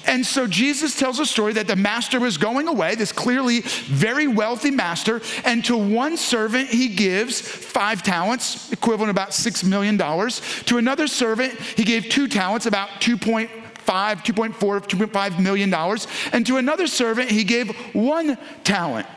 And 0.06 0.25
so 0.25 0.48
Jesus 0.48 0.98
tells 0.98 1.20
a 1.20 1.25
story 1.25 1.54
that 1.54 1.68
the 1.68 1.75
master 1.75 2.20
was 2.20 2.38
going 2.38 2.68
away, 2.68 2.96
this 2.96 3.12
clearly 3.12 3.62
very 3.62 4.28
wealthy 4.28 4.72
master, 4.72 5.22
and 5.44 5.66
to 5.66 5.75
one 5.75 6.16
servant 6.16 6.70
he 6.70 6.88
gives 6.88 7.42
five 7.42 8.04
talents, 8.04 8.72
equivalent 8.72 9.10
about 9.10 9.30
$6 9.30 9.63
million. 9.68 9.98
To 9.98 10.78
another 10.78 11.08
servant, 11.08 11.54
he 11.54 11.84
gave 11.84 12.10
two 12.10 12.28
talents, 12.28 12.68
about 12.68 12.90
2.5 13.02 13.50
2.4, 13.86 14.54
2.5 14.54 15.44
million 15.44 15.70
dollars. 15.70 16.08
And 16.32 16.46
to 16.48 16.58
another 16.58 16.88
servant, 16.88 17.30
he 17.30 17.44
gave 17.44 17.75
one 17.94 18.38
talent, 18.63 19.08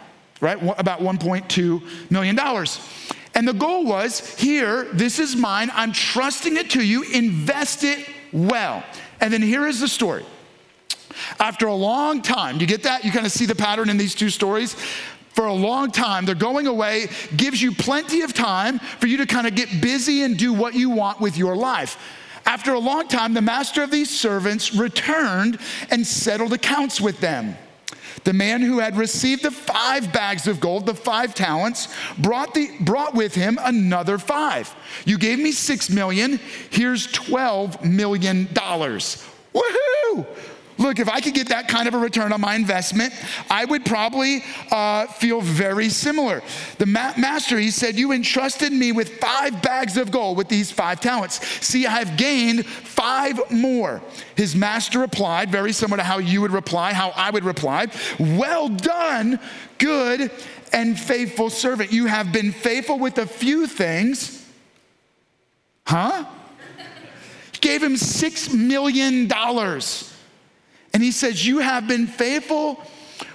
right? 0.41 0.59
About 0.79 1.01
1.2 1.01 2.11
million 2.11 2.35
dollars. 2.35 2.81
And 3.37 3.47
the 3.47 3.53
goal 3.53 3.85
was 3.85 4.35
here, 4.37 4.85
this 4.95 5.19
is 5.19 5.37
mine. 5.37 5.71
I'm 5.75 5.93
trusting 5.93 6.57
it 6.57 6.71
to 6.71 6.83
you. 6.83 7.03
Invest 7.03 7.85
it 7.85 8.09
well. 8.33 8.83
And 9.21 9.31
then 9.31 9.43
here 9.43 9.67
is 9.67 9.79
the 9.79 9.89
story. 9.89 10.25
After 11.39 11.67
a 11.67 11.75
long 11.75 12.23
time, 12.23 12.59
you 12.61 12.67
get 12.67 12.85
that? 12.85 13.05
You 13.05 13.13
kind 13.13 13.27
of 13.27 13.33
see 13.33 13.45
the 13.45 13.55
pattern 13.55 13.91
in 13.91 13.99
these 13.99 14.15
two 14.15 14.31
stories 14.31 14.75
for 15.35 15.45
a 15.45 15.53
long 15.53 15.91
time. 15.91 16.25
They're 16.25 16.35
going 16.35 16.67
away, 16.67 17.09
gives 17.37 17.61
you 17.61 17.73
plenty 17.73 18.23
of 18.23 18.33
time 18.33 18.79
for 18.79 19.07
you 19.07 19.19
to 19.19 19.27
kind 19.27 19.47
of 19.47 19.55
get 19.55 19.83
busy 19.83 20.23
and 20.23 20.39
do 20.39 20.55
what 20.55 20.75
you 20.75 20.89
want 20.89 21.21
with 21.21 21.37
your 21.37 21.55
life. 21.55 21.99
After 22.47 22.73
a 22.73 22.79
long 22.79 23.07
time, 23.07 23.35
the 23.35 23.43
master 23.43 23.83
of 23.83 23.91
these 23.91 24.09
servants 24.09 24.75
returned 24.75 25.59
and 25.91 26.07
settled 26.07 26.55
accounts 26.55 27.03
with 27.03 27.21
them. 27.21 27.55
The 28.27 28.33
man 28.33 28.61
who 28.61 28.81
had 28.81 28.97
received 28.97 29.45
the 29.45 29.53
five 29.53 30.13
bags 30.13 30.49
of 30.49 30.59
gold, 30.59 30.85
the 30.85 30.95
five 30.95 31.33
talents, 31.33 31.87
brought, 32.19 32.55
the, 32.55 32.69
brought 32.81 33.15
with 33.15 33.37
him 33.37 33.57
another 33.63 34.19
five. 34.19 34.75
You 35.05 35.17
gave 35.17 35.39
me 35.39 35.53
six 35.53 35.89
million, 35.89 36.41
here's 36.71 37.07
$12 37.13 37.85
million. 37.85 38.47
Woohoo! 38.47 40.27
Look, 40.79 40.99
if 40.99 41.09
I 41.09 41.21
could 41.21 41.35
get 41.35 41.49
that 41.49 41.69
kind 41.69 41.89
of 41.89 41.95
a 41.95 41.99
return 41.99 42.33
on 42.33 42.41
my 42.41 42.55
investment, 42.55 43.15
I 43.51 43.65
would 43.65 43.85
probably 43.85 44.45
uh, 44.71 45.07
feel 45.07 45.41
very 45.41 45.89
similar. 45.89 46.43
The 46.79 46.87
ma- 46.87 47.15
master, 47.17 47.59
he 47.59 47.71
said, 47.71 47.97
You 47.97 48.13
entrusted 48.13 48.73
me 48.73 48.93
with 48.93 49.19
five 49.19 49.63
bags 49.63 49.97
of 49.97 50.11
gold 50.11 50.37
with 50.37 50.49
these 50.49 50.71
five 50.71 51.01
talents. 51.01 51.45
See, 51.65 51.87
I 51.87 51.99
have 51.99 52.17
gained 52.17 52.67
five 52.67 53.51
more. 53.51 54.03
His 54.37 54.55
master 54.55 54.99
replied, 54.99 55.51
very 55.51 55.73
similar 55.73 55.99
to 55.99 56.05
how 56.05 56.19
you 56.19 56.43
would 56.43 56.53
reply, 56.53 56.93
how 56.93 57.11
I 57.11 57.31
would 57.31 57.45
reply, 57.45 57.87
Well 58.19 58.69
done, 58.69 59.41
good 59.79 60.31
and 60.73 60.99
faithful 60.99 61.49
servant. 61.49 61.93
You 61.93 62.07
have 62.07 62.33
been 62.33 62.53
faithful 62.53 62.99
with 62.99 63.19
a 63.19 63.27
few 63.27 63.67
things. 63.67 64.45
Huh? 65.87 66.27
Gave 67.61 67.83
him 67.83 67.97
six 67.97 68.53
million 68.53 69.27
dollars. 69.27 70.16
And 70.97 71.05
he 71.05 71.11
says, 71.11 71.47
You 71.47 71.59
have 71.59 71.87
been 71.87 72.07
faithful 72.07 72.81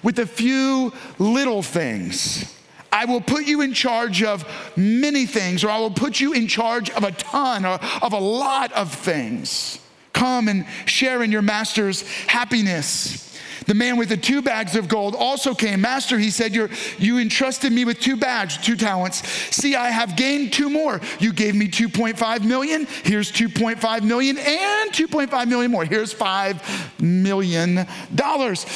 with 0.01 0.17
a 0.17 0.25
few 0.25 0.91
little 1.19 1.61
things. 1.61 2.51
I 2.91 3.05
will 3.05 3.21
put 3.21 3.45
you 3.45 3.61
in 3.61 3.75
charge 3.75 4.23
of 4.23 4.43
many 4.75 5.27
things, 5.27 5.63
or 5.63 5.69
I 5.69 5.77
will 5.77 5.91
put 5.91 6.19
you 6.19 6.33
in 6.33 6.47
charge 6.47 6.89
of 6.89 7.03
a 7.03 7.11
ton 7.11 7.63
or 7.63 7.79
of 8.01 8.13
a 8.13 8.19
lot 8.19 8.71
of 8.71 8.91
things. 8.91 9.77
Come 10.11 10.47
and 10.47 10.65
share 10.87 11.21
in 11.21 11.31
your 11.31 11.43
master's 11.43 12.01
happiness. 12.25 13.30
The 13.67 13.73
man 13.73 13.97
with 13.97 14.09
the 14.09 14.17
two 14.17 14.41
bags 14.41 14.75
of 14.75 14.87
gold 14.87 15.15
also 15.15 15.53
came. 15.53 15.81
Master, 15.81 16.17
he 16.17 16.29
said, 16.29 16.53
You're, 16.53 16.69
You 16.97 17.19
entrusted 17.19 17.71
me 17.71 17.85
with 17.85 17.99
two 17.99 18.15
bags, 18.15 18.57
two 18.57 18.75
talents. 18.75 19.27
See, 19.55 19.75
I 19.75 19.89
have 19.89 20.15
gained 20.15 20.53
two 20.53 20.69
more. 20.69 20.99
You 21.19 21.33
gave 21.33 21.55
me 21.55 21.67
2.5 21.67 22.43
million. 22.43 22.87
Here's 23.03 23.31
2.5 23.31 24.03
million 24.03 24.37
and 24.37 24.91
2.5 24.91 25.47
million 25.47 25.71
more. 25.71 25.85
Here's 25.85 26.13
$5 26.13 27.01
million. 27.01 27.87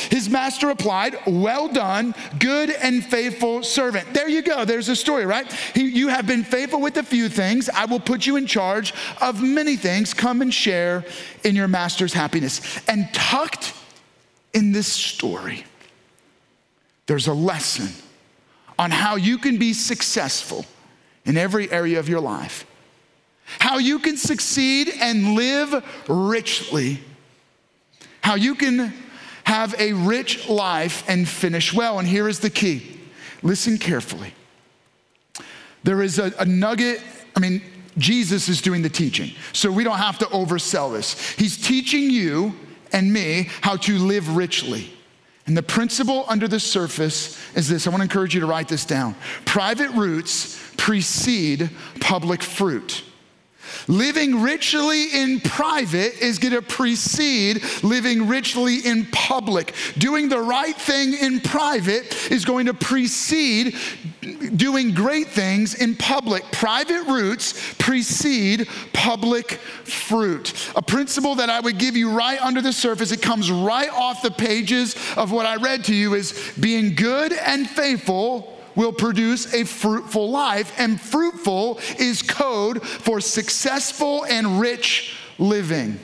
His 0.09 0.29
master 0.29 0.67
replied, 0.67 1.17
Well 1.25 1.67
done, 1.67 2.13
good 2.39 2.69
and 2.69 3.03
faithful 3.03 3.63
servant. 3.63 4.13
There 4.13 4.29
you 4.29 4.41
go. 4.41 4.65
There's 4.65 4.89
a 4.89 4.95
story, 4.95 5.25
right? 5.25 5.51
He, 5.73 5.89
you 5.89 6.09
have 6.09 6.27
been 6.27 6.43
faithful 6.43 6.81
with 6.81 6.97
a 6.97 7.03
few 7.03 7.29
things. 7.29 7.69
I 7.69 7.85
will 7.85 7.99
put 7.99 8.25
you 8.25 8.35
in 8.35 8.45
charge 8.45 8.93
of 9.21 9.41
many 9.41 9.75
things. 9.75 10.13
Come 10.13 10.41
and 10.41 10.53
share 10.53 11.05
in 11.43 11.55
your 11.55 11.67
master's 11.67 12.13
happiness. 12.13 12.61
And 12.87 13.11
tucked 13.13 13.73
in 14.55 14.71
this 14.71 14.87
story, 14.87 15.65
there's 17.05 17.27
a 17.27 17.33
lesson 17.33 17.89
on 18.79 18.89
how 18.89 19.17
you 19.17 19.37
can 19.37 19.57
be 19.57 19.73
successful 19.73 20.65
in 21.25 21.37
every 21.37 21.69
area 21.71 21.99
of 21.99 22.07
your 22.07 22.21
life, 22.21 22.65
how 23.59 23.77
you 23.77 23.99
can 23.99 24.15
succeed 24.15 24.91
and 24.99 25.35
live 25.35 25.83
richly, 26.07 27.01
how 28.21 28.35
you 28.35 28.55
can 28.55 28.93
have 29.43 29.75
a 29.77 29.93
rich 29.93 30.47
life 30.47 31.03
and 31.07 31.27
finish 31.27 31.73
well. 31.73 31.99
And 31.99 32.07
here 32.07 32.27
is 32.27 32.39
the 32.39 32.49
key 32.49 32.99
listen 33.43 33.77
carefully. 33.77 34.33
There 35.83 36.01
is 36.01 36.17
a, 36.17 36.33
a 36.39 36.45
nugget, 36.45 37.01
I 37.35 37.39
mean, 37.39 37.61
Jesus 37.97 38.49
is 38.49 38.61
doing 38.61 38.81
the 38.81 38.89
teaching, 38.89 39.31
so 39.53 39.71
we 39.71 39.83
don't 39.83 39.99
have 39.99 40.17
to 40.19 40.25
oversell 40.25 40.93
this. 40.93 41.31
He's 41.33 41.57
teaching 41.57 42.09
you 42.09 42.55
and 42.95 43.11
me 43.11 43.49
how 43.61 43.75
to 43.75 43.99
live 43.99 44.35
richly. 44.37 44.89
And 45.45 45.55
the 45.55 45.61
principle 45.61 46.25
under 46.27 46.47
the 46.47 46.59
surface 46.59 47.37
is 47.55 47.67
this 47.67 47.85
I 47.85 47.91
want 47.91 47.99
to 47.99 48.05
encourage 48.05 48.33
you 48.33 48.39
to 48.39 48.47
write 48.47 48.67
this 48.67 48.85
down. 48.85 49.15
Private 49.43 49.91
roots 49.91 50.59
precede 50.77 51.69
public 51.99 52.41
fruit. 52.41 53.03
Living 53.87 54.41
richly 54.41 55.13
in 55.13 55.39
private 55.39 56.21
is 56.21 56.39
going 56.39 56.53
to 56.53 56.61
precede 56.61 57.63
living 57.83 58.27
richly 58.27 58.79
in 58.79 59.05
public. 59.11 59.73
Doing 59.97 60.29
the 60.29 60.39
right 60.39 60.75
thing 60.75 61.13
in 61.13 61.39
private 61.39 62.31
is 62.31 62.45
going 62.45 62.65
to 62.67 62.73
precede 62.73 63.75
doing 64.55 64.93
great 64.93 65.27
things 65.27 65.75
in 65.75 65.95
public. 65.95 66.43
Private 66.51 67.03
roots 67.03 67.75
precede 67.75 68.67
public 68.93 69.51
fruit. 69.83 70.53
A 70.75 70.81
principle 70.81 71.35
that 71.35 71.49
I 71.49 71.59
would 71.59 71.77
give 71.77 71.95
you 71.95 72.11
right 72.11 72.41
under 72.41 72.61
the 72.61 72.73
surface, 72.73 73.11
it 73.11 73.21
comes 73.21 73.51
right 73.51 73.89
off 73.89 74.21
the 74.21 74.31
pages 74.31 74.95
of 75.15 75.31
what 75.31 75.45
I 75.45 75.57
read 75.57 75.83
to 75.85 75.95
you, 75.95 76.15
is 76.15 76.53
being 76.59 76.95
good 76.95 77.33
and 77.33 77.69
faithful 77.69 78.54
will 78.75 78.93
produce 78.93 79.53
a 79.53 79.63
fruitful 79.63 80.29
life, 80.29 80.73
and 80.77 80.99
fruitful 80.99 81.79
is 81.97 82.21
code 82.21 82.83
for 82.83 83.19
successful 83.21 84.25
and 84.25 84.59
rich 84.59 85.15
living. 85.37 85.99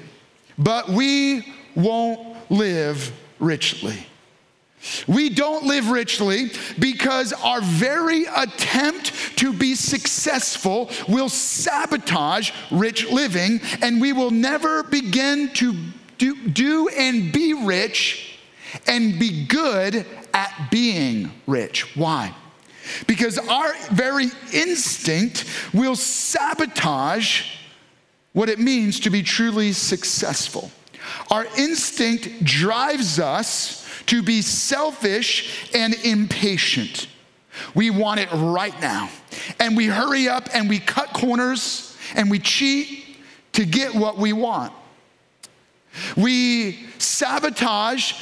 But 0.57 0.89
we 0.89 1.53
won't 1.75 2.35
live 2.51 3.11
richly. 3.39 4.05
We 5.07 5.29
don't 5.29 5.65
live 5.65 5.89
richly 5.89 6.51
because 6.79 7.33
our 7.33 7.61
very 7.61 8.25
attempt 8.35 9.37
to 9.37 9.53
be 9.53 9.75
successful 9.75 10.89
will 11.07 11.29
sabotage 11.29 12.51
rich 12.71 13.09
living, 13.11 13.61
and 13.81 14.01
we 14.01 14.11
will 14.11 14.31
never 14.31 14.83
begin 14.83 15.49
to 15.53 15.75
do, 16.17 16.35
do 16.47 16.87
and 16.89 17.31
be 17.31 17.53
rich 17.53 18.39
and 18.87 19.19
be 19.19 19.45
good 19.45 20.05
at 20.33 20.69
being 20.71 21.31
rich. 21.45 21.95
Why? 21.95 22.33
Because 23.07 23.37
our 23.37 23.73
very 23.91 24.27
instinct 24.53 25.45
will 25.73 25.95
sabotage 25.95 27.57
what 28.33 28.49
it 28.49 28.59
means 28.59 28.99
to 29.01 29.09
be 29.09 29.23
truly 29.23 29.71
successful. 29.73 30.71
Our 31.29 31.45
instinct 31.57 32.43
drives 32.43 33.19
us 33.19 33.87
to 34.07 34.21
be 34.21 34.41
selfish 34.41 35.69
and 35.73 35.93
impatient. 36.03 37.07
We 37.75 37.89
want 37.89 38.19
it 38.19 38.29
right 38.31 38.79
now. 38.81 39.09
And 39.59 39.75
we 39.75 39.87
hurry 39.87 40.27
up 40.27 40.49
and 40.53 40.69
we 40.69 40.79
cut 40.79 41.13
corners 41.13 41.95
and 42.15 42.31
we 42.31 42.39
cheat 42.39 43.17
to 43.53 43.65
get 43.65 43.93
what 43.93 44.17
we 44.17 44.33
want. 44.33 44.73
We 46.15 46.87
sabotage 46.97 48.13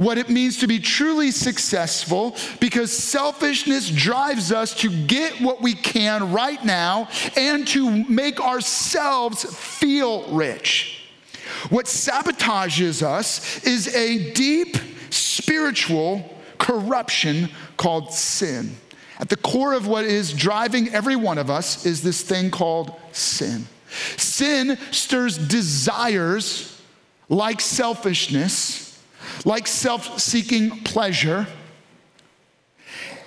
what 0.00 0.16
it 0.16 0.30
means 0.30 0.56
to 0.56 0.66
be 0.66 0.78
truly 0.78 1.30
successful 1.30 2.34
because 2.58 2.90
selfishness 2.90 3.90
drives 3.90 4.50
us 4.50 4.72
to 4.72 4.88
get 5.04 5.38
what 5.42 5.60
we 5.60 5.74
can 5.74 6.32
right 6.32 6.64
now 6.64 7.06
and 7.36 7.68
to 7.68 7.90
make 8.08 8.40
ourselves 8.40 9.44
feel 9.44 10.26
rich. 10.32 11.02
What 11.68 11.84
sabotages 11.84 13.02
us 13.02 13.62
is 13.64 13.94
a 13.94 14.32
deep 14.32 14.78
spiritual 15.10 16.34
corruption 16.56 17.50
called 17.76 18.10
sin. 18.10 18.74
At 19.18 19.28
the 19.28 19.36
core 19.36 19.74
of 19.74 19.86
what 19.86 20.06
is 20.06 20.32
driving 20.32 20.88
every 20.94 21.16
one 21.16 21.36
of 21.36 21.50
us 21.50 21.84
is 21.84 22.02
this 22.02 22.22
thing 22.22 22.50
called 22.50 22.98
sin. 23.12 23.66
Sin 24.16 24.78
stirs 24.92 25.36
desires 25.36 26.80
like 27.28 27.60
selfishness 27.60 28.89
like 29.44 29.66
self 29.66 30.20
seeking 30.20 30.70
pleasure. 30.84 31.46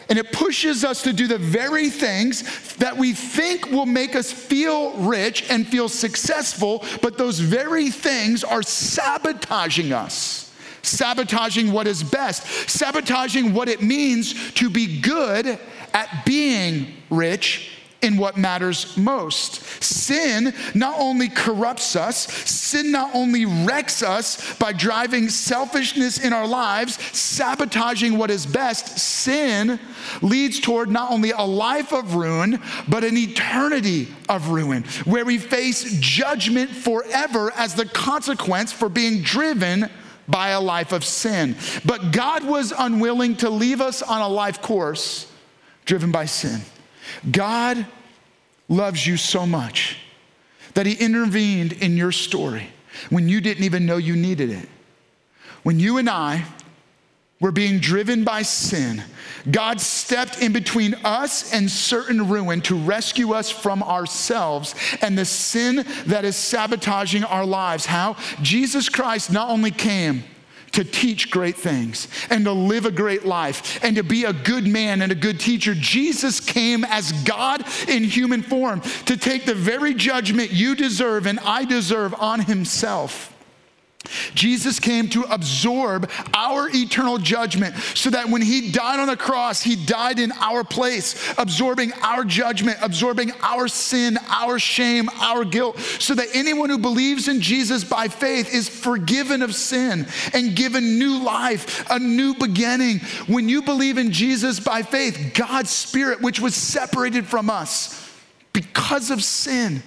And 0.10 0.20
it 0.20 0.32
pushes 0.32 0.84
us 0.84 1.02
to 1.04 1.14
do 1.14 1.28
the 1.28 1.38
very 1.38 1.90
things 1.90 2.76
that 2.76 2.98
we 2.98 3.14
think 3.14 3.72
will 3.72 3.86
make 3.86 4.16
us 4.16 4.32
feel 4.32 4.92
rich 4.94 5.50
and 5.50 5.66
feel 5.66 5.88
successful, 5.90 6.84
but 7.02 7.18
those 7.18 7.40
very 7.40 7.90
things 7.90 8.44
are 8.44 8.62
sabotaging 8.62 9.94
us, 9.94 10.54
sabotaging 10.82 11.72
what 11.72 11.88
is 11.88 12.04
best, 12.04 12.70
sabotaging 12.70 13.54
what 13.54 13.70
it 13.70 13.82
means 13.82 14.52
to 14.54 14.70
be 14.70 15.00
good 15.00 15.58
at 15.94 16.26
being 16.26 16.94
rich 17.10 17.73
in 18.04 18.18
what 18.18 18.38
matters 18.38 18.96
most. 18.98 19.64
Sin 19.82 20.54
not 20.76 21.00
only 21.00 21.30
corrupts 21.30 21.96
us, 21.96 22.28
sin 22.50 22.92
not 22.92 23.10
only 23.14 23.46
wrecks 23.46 24.04
us 24.04 24.56
by 24.56 24.74
driving 24.74 25.30
selfishness 25.30 26.24
in 26.24 26.34
our 26.34 26.46
lives, 26.46 27.02
sabotaging 27.18 28.18
what 28.18 28.30
is 28.30 28.46
best, 28.46 29.00
sin 29.00 29.80
leads 30.22 30.60
toward 30.60 30.90
not 30.90 31.12
only 31.12 31.32
a 31.32 31.42
life 31.42 31.94
of 31.94 32.16
ruin, 32.16 32.60
but 32.88 33.04
an 33.04 33.18
eternity 33.18 34.08
of 34.28 34.50
ruin, 34.50 34.84
where 35.06 35.26
we 35.26 35.38
face 35.38 35.98
judgment 36.00 36.70
forever 36.70 37.52
as 37.56 37.74
the 37.74 37.86
consequence 37.86 38.72
for 38.72 38.90
being 38.90 39.22
driven 39.22 39.90
by 40.28 40.50
a 40.50 40.62
life 40.62 40.92
of 40.92 41.04
sin. 41.04 41.56
But 41.86 42.12
God 42.12 42.46
was 42.46 42.74
unwilling 42.78 43.38
to 43.38 43.50
leave 43.50 43.82
us 43.82 44.02
on 44.02 44.22
a 44.22 44.28
life 44.28 44.62
course 44.62 45.32
driven 45.86 46.12
by 46.12 46.26
sin. 46.26 46.62
God 47.30 47.86
loves 48.68 49.06
you 49.06 49.18
so 49.18 49.46
much 49.46 49.98
that 50.74 50.86
He 50.86 50.94
intervened 50.94 51.74
in 51.74 51.98
your 51.98 52.12
story 52.12 52.70
when 53.10 53.28
you 53.28 53.42
didn't 53.42 53.64
even 53.64 53.86
know 53.86 53.98
you 53.98 54.16
needed 54.16 54.50
it. 54.50 54.70
When 55.64 55.80
you 55.80 55.98
and 55.98 56.10
I 56.10 56.46
were 57.40 57.52
being 57.52 57.80
driven 57.80 58.24
by 58.24 58.42
sin, 58.42 59.04
God 59.52 59.82
stepped 59.82 60.42
in 60.42 60.54
between 60.54 60.94
us 61.04 61.54
and 61.54 61.70
certain 61.70 62.30
ruin 62.30 62.62
to 62.62 62.76
rescue 62.76 63.34
us 63.34 63.50
from 63.50 63.84
ourselves 63.84 64.76
and 65.02 65.18
the 65.18 65.26
sin 65.26 65.86
that 66.06 66.24
is 66.24 66.36
sabotaging 66.36 67.24
our 67.26 67.46
lives. 67.46 67.86
How? 67.86 68.16
Jesus 68.42 68.88
Christ 68.88 69.32
not 69.32 69.50
only 69.50 69.72
came 69.72 70.24
to 70.74 70.84
teach 70.84 71.32
great 71.32 71.56
things 71.56 72.08
and 72.30 72.46
to 72.46 72.52
live 72.52 72.86
a 72.86 72.92
great 72.92 73.26
life 73.26 73.84
and 73.84 73.96
to 73.96 74.04
be 74.04 74.26
a 74.26 74.34
good 74.34 74.68
man 74.68 75.02
and 75.02 75.12
a 75.12 75.16
good 75.16 75.40
teacher. 75.40 75.74
Jesus 75.74 76.40
came 76.40 76.84
as 76.84 77.12
God 77.24 77.66
in 77.88 78.04
human 78.04 78.44
form 78.44 78.82
to 79.06 79.18
take 79.18 79.46
the 79.46 79.56
very 79.56 79.94
judgment 79.94 80.52
you 80.52 80.76
deserve 80.76 81.26
and 81.26 81.40
I 81.40 81.66
deserve 81.66 82.14
on 82.16 82.42
himself. 82.42 83.33
Jesus 84.34 84.80
came 84.80 85.08
to 85.10 85.24
absorb 85.24 86.10
our 86.34 86.70
eternal 86.74 87.18
judgment 87.18 87.76
so 87.96 88.10
that 88.10 88.30
when 88.30 88.42
he 88.42 88.72
died 88.72 89.00
on 89.00 89.08
the 89.08 89.16
cross, 89.16 89.62
he 89.62 89.76
died 89.76 90.20
in 90.20 90.32
our 90.34 90.64
place, 90.64 91.34
absorbing 91.38 91.94
our 92.02 92.24
judgment, 92.24 92.78
absorbing 92.82 93.32
our 93.42 93.68
sin, 93.68 94.18
our 94.30 94.60
shame, 94.60 95.10
our 95.22 95.46
guilt, 95.46 95.80
so 95.80 96.14
that 96.16 96.28
anyone 96.34 96.70
who 96.70 96.78
believes 96.78 97.28
in 97.28 97.40
Jesus 97.40 97.84
by 97.84 98.08
faith 98.08 98.54
is 98.54 98.68
forgiven 98.68 99.42
of 99.42 99.56
sin 99.56 100.06
and 100.34 100.56
given 100.56 101.00
new 101.00 101.24
life, 101.24 101.90
a 101.90 102.00
new 102.00 102.36
beginning. 102.36 103.00
When 103.28 103.48
you 103.48 103.62
believe 103.62 103.98
in 103.98 104.12
Jesus 104.12 104.60
by 104.60 104.82
faith, 104.82 105.32
God's 105.34 105.70
Spirit, 105.70 106.22
which 106.22 106.40
was 106.40 106.56
separated 106.56 107.26
from 107.26 107.50
us 107.50 108.00
because 108.52 109.12
of 109.12 109.24
sin, 109.24 109.82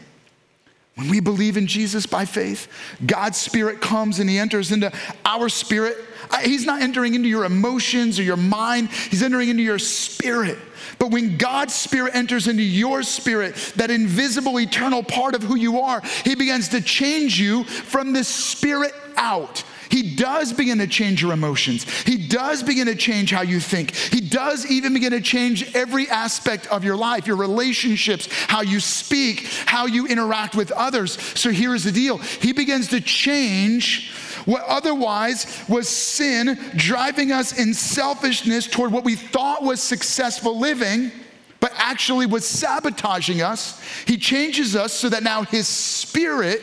when 0.96 1.10
we 1.10 1.20
believe 1.20 1.58
in 1.58 1.66
Jesus 1.66 2.06
by 2.06 2.24
faith, 2.24 2.68
God's 3.04 3.36
Spirit 3.36 3.82
comes 3.82 4.18
and 4.18 4.28
He 4.30 4.38
enters 4.38 4.72
into 4.72 4.90
our 5.26 5.50
spirit. 5.50 5.96
He's 6.42 6.64
not 6.64 6.80
entering 6.80 7.14
into 7.14 7.28
your 7.28 7.44
emotions 7.44 8.18
or 8.18 8.22
your 8.22 8.38
mind, 8.38 8.88
He's 8.90 9.22
entering 9.22 9.50
into 9.50 9.62
your 9.62 9.78
spirit. 9.78 10.58
But 10.98 11.10
when 11.10 11.36
God's 11.36 11.74
Spirit 11.74 12.14
enters 12.14 12.48
into 12.48 12.62
your 12.62 13.02
spirit, 13.02 13.54
that 13.76 13.90
invisible, 13.90 14.58
eternal 14.58 15.02
part 15.02 15.34
of 15.34 15.42
who 15.42 15.56
you 15.56 15.80
are, 15.80 16.00
He 16.24 16.34
begins 16.34 16.70
to 16.70 16.80
change 16.80 17.38
you 17.38 17.64
from 17.64 18.14
the 18.14 18.24
spirit 18.24 18.94
out. 19.16 19.64
He 19.90 20.14
does 20.16 20.52
begin 20.52 20.78
to 20.78 20.86
change 20.86 21.22
your 21.22 21.32
emotions. 21.32 21.84
He 22.02 22.16
does 22.16 22.62
begin 22.62 22.86
to 22.86 22.94
change 22.94 23.30
how 23.30 23.42
you 23.42 23.60
think. 23.60 23.94
He 23.94 24.20
does 24.20 24.66
even 24.66 24.94
begin 24.94 25.12
to 25.12 25.20
change 25.20 25.74
every 25.74 26.08
aspect 26.08 26.66
of 26.68 26.84
your 26.84 26.96
life, 26.96 27.26
your 27.26 27.36
relationships, 27.36 28.28
how 28.48 28.62
you 28.62 28.80
speak, 28.80 29.46
how 29.66 29.86
you 29.86 30.06
interact 30.06 30.54
with 30.54 30.72
others. 30.72 31.20
So 31.38 31.50
here 31.50 31.74
is 31.74 31.84
the 31.84 31.92
deal 31.92 32.18
He 32.18 32.52
begins 32.52 32.88
to 32.88 33.00
change 33.00 34.12
what 34.44 34.64
otherwise 34.64 35.64
was 35.68 35.88
sin 35.88 36.58
driving 36.76 37.32
us 37.32 37.58
in 37.58 37.74
selfishness 37.74 38.66
toward 38.66 38.92
what 38.92 39.04
we 39.04 39.16
thought 39.16 39.62
was 39.62 39.82
successful 39.82 40.58
living 40.58 41.10
but 41.58 41.72
actually 41.76 42.26
was 42.26 42.46
sabotaging 42.46 43.42
us. 43.42 43.82
He 44.06 44.18
changes 44.18 44.76
us 44.76 44.92
so 44.92 45.08
that 45.08 45.22
now 45.22 45.42
His 45.42 45.66
Spirit 45.66 46.62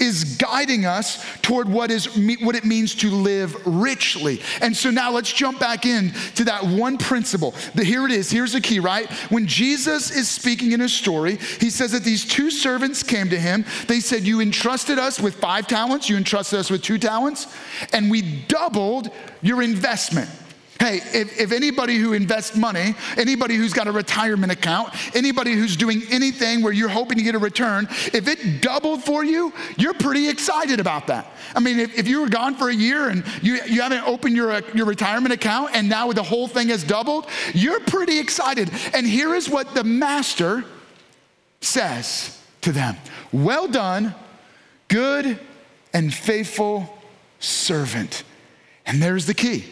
is 0.00 0.36
guiding 0.36 0.86
us 0.86 1.24
toward 1.42 1.68
what 1.68 1.90
is 1.90 2.06
what 2.40 2.56
it 2.56 2.64
means 2.64 2.94
to 2.96 3.10
live 3.10 3.54
richly. 3.66 4.40
And 4.60 4.76
so 4.76 4.90
now 4.90 5.10
let's 5.12 5.32
jump 5.32 5.60
back 5.60 5.84
in 5.86 6.12
to 6.36 6.44
that 6.44 6.64
one 6.64 6.98
principle. 6.98 7.54
The, 7.74 7.84
here 7.84 8.06
it 8.06 8.12
is. 8.12 8.30
Here's 8.30 8.52
the 8.52 8.60
key, 8.60 8.80
right? 8.80 9.10
When 9.30 9.46
Jesus 9.46 10.10
is 10.10 10.28
speaking 10.28 10.72
in 10.72 10.80
his 10.80 10.92
story, 10.92 11.36
he 11.36 11.70
says 11.70 11.92
that 11.92 12.04
these 12.04 12.24
two 12.24 12.50
servants 12.50 13.02
came 13.02 13.28
to 13.30 13.38
him. 13.38 13.64
They 13.86 14.00
said, 14.00 14.26
"You 14.26 14.40
entrusted 14.40 14.98
us 14.98 15.20
with 15.20 15.34
5 15.36 15.66
talents, 15.66 16.08
you 16.08 16.16
entrusted 16.16 16.58
us 16.58 16.70
with 16.70 16.82
2 16.82 16.98
talents, 16.98 17.46
and 17.92 18.10
we 18.10 18.22
doubled 18.22 19.10
your 19.42 19.62
investment." 19.62 20.30
Hey, 20.80 20.96
if, 21.12 21.38
if, 21.38 21.52
anybody 21.52 21.98
who 21.98 22.14
invests 22.14 22.56
money, 22.56 22.94
anybody 23.18 23.54
who's 23.54 23.74
got 23.74 23.86
a 23.86 23.92
retirement 23.92 24.50
account, 24.50 24.94
anybody 25.14 25.52
who's 25.52 25.76
doing 25.76 26.00
anything 26.10 26.62
where 26.62 26.72
you're 26.72 26.88
hoping 26.88 27.18
to 27.18 27.22
get 27.22 27.34
a 27.34 27.38
return, 27.38 27.86
if 28.14 28.26
it 28.26 28.62
doubled 28.62 29.04
for 29.04 29.22
you, 29.22 29.52
you're 29.76 29.92
pretty 29.92 30.30
excited 30.30 30.80
about 30.80 31.06
that. 31.08 31.26
I 31.54 31.60
mean, 31.60 31.78
if, 31.78 31.98
if 31.98 32.08
you 32.08 32.22
were 32.22 32.30
gone 32.30 32.54
for 32.54 32.70
a 32.70 32.74
year 32.74 33.10
and 33.10 33.22
you, 33.42 33.60
you 33.66 33.82
haven't 33.82 34.08
opened 34.08 34.34
your, 34.34 34.52
uh, 34.52 34.62
your 34.72 34.86
retirement 34.86 35.34
account 35.34 35.72
and 35.74 35.86
now 35.86 36.10
the 36.12 36.22
whole 36.22 36.48
thing 36.48 36.68
has 36.68 36.82
doubled, 36.82 37.26
you're 37.52 37.80
pretty 37.80 38.18
excited. 38.18 38.70
And 38.94 39.06
here 39.06 39.34
is 39.34 39.50
what 39.50 39.74
the 39.74 39.84
master 39.84 40.64
says 41.60 42.42
to 42.62 42.72
them 42.72 42.96
Well 43.32 43.68
done, 43.68 44.14
good 44.88 45.38
and 45.92 46.14
faithful 46.14 46.98
servant. 47.38 48.24
And 48.86 49.02
there's 49.02 49.26
the 49.26 49.34
key. 49.34 49.66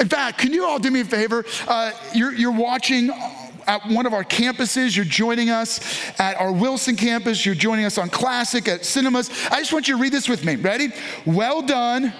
In 0.00 0.08
fact, 0.08 0.38
can 0.38 0.52
you 0.52 0.66
all 0.66 0.78
do 0.78 0.90
me 0.90 1.00
a 1.00 1.04
favor? 1.04 1.44
Uh, 1.66 1.92
you're, 2.14 2.32
you're 2.32 2.52
watching 2.52 3.10
at 3.66 3.86
one 3.88 4.06
of 4.06 4.12
our 4.12 4.24
campuses. 4.24 4.96
You're 4.96 5.04
joining 5.04 5.50
us 5.50 5.80
at 6.18 6.36
our 6.40 6.52
Wilson 6.52 6.96
campus. 6.96 7.44
You're 7.44 7.54
joining 7.54 7.84
us 7.84 7.98
on 7.98 8.08
Classic 8.08 8.66
at 8.68 8.84
Cinemas. 8.84 9.30
I 9.50 9.58
just 9.58 9.72
want 9.72 9.88
you 9.88 9.96
to 9.96 10.02
read 10.02 10.12
this 10.12 10.28
with 10.28 10.44
me. 10.44 10.56
Ready? 10.56 10.88
Well 11.24 11.62
done, 11.62 12.12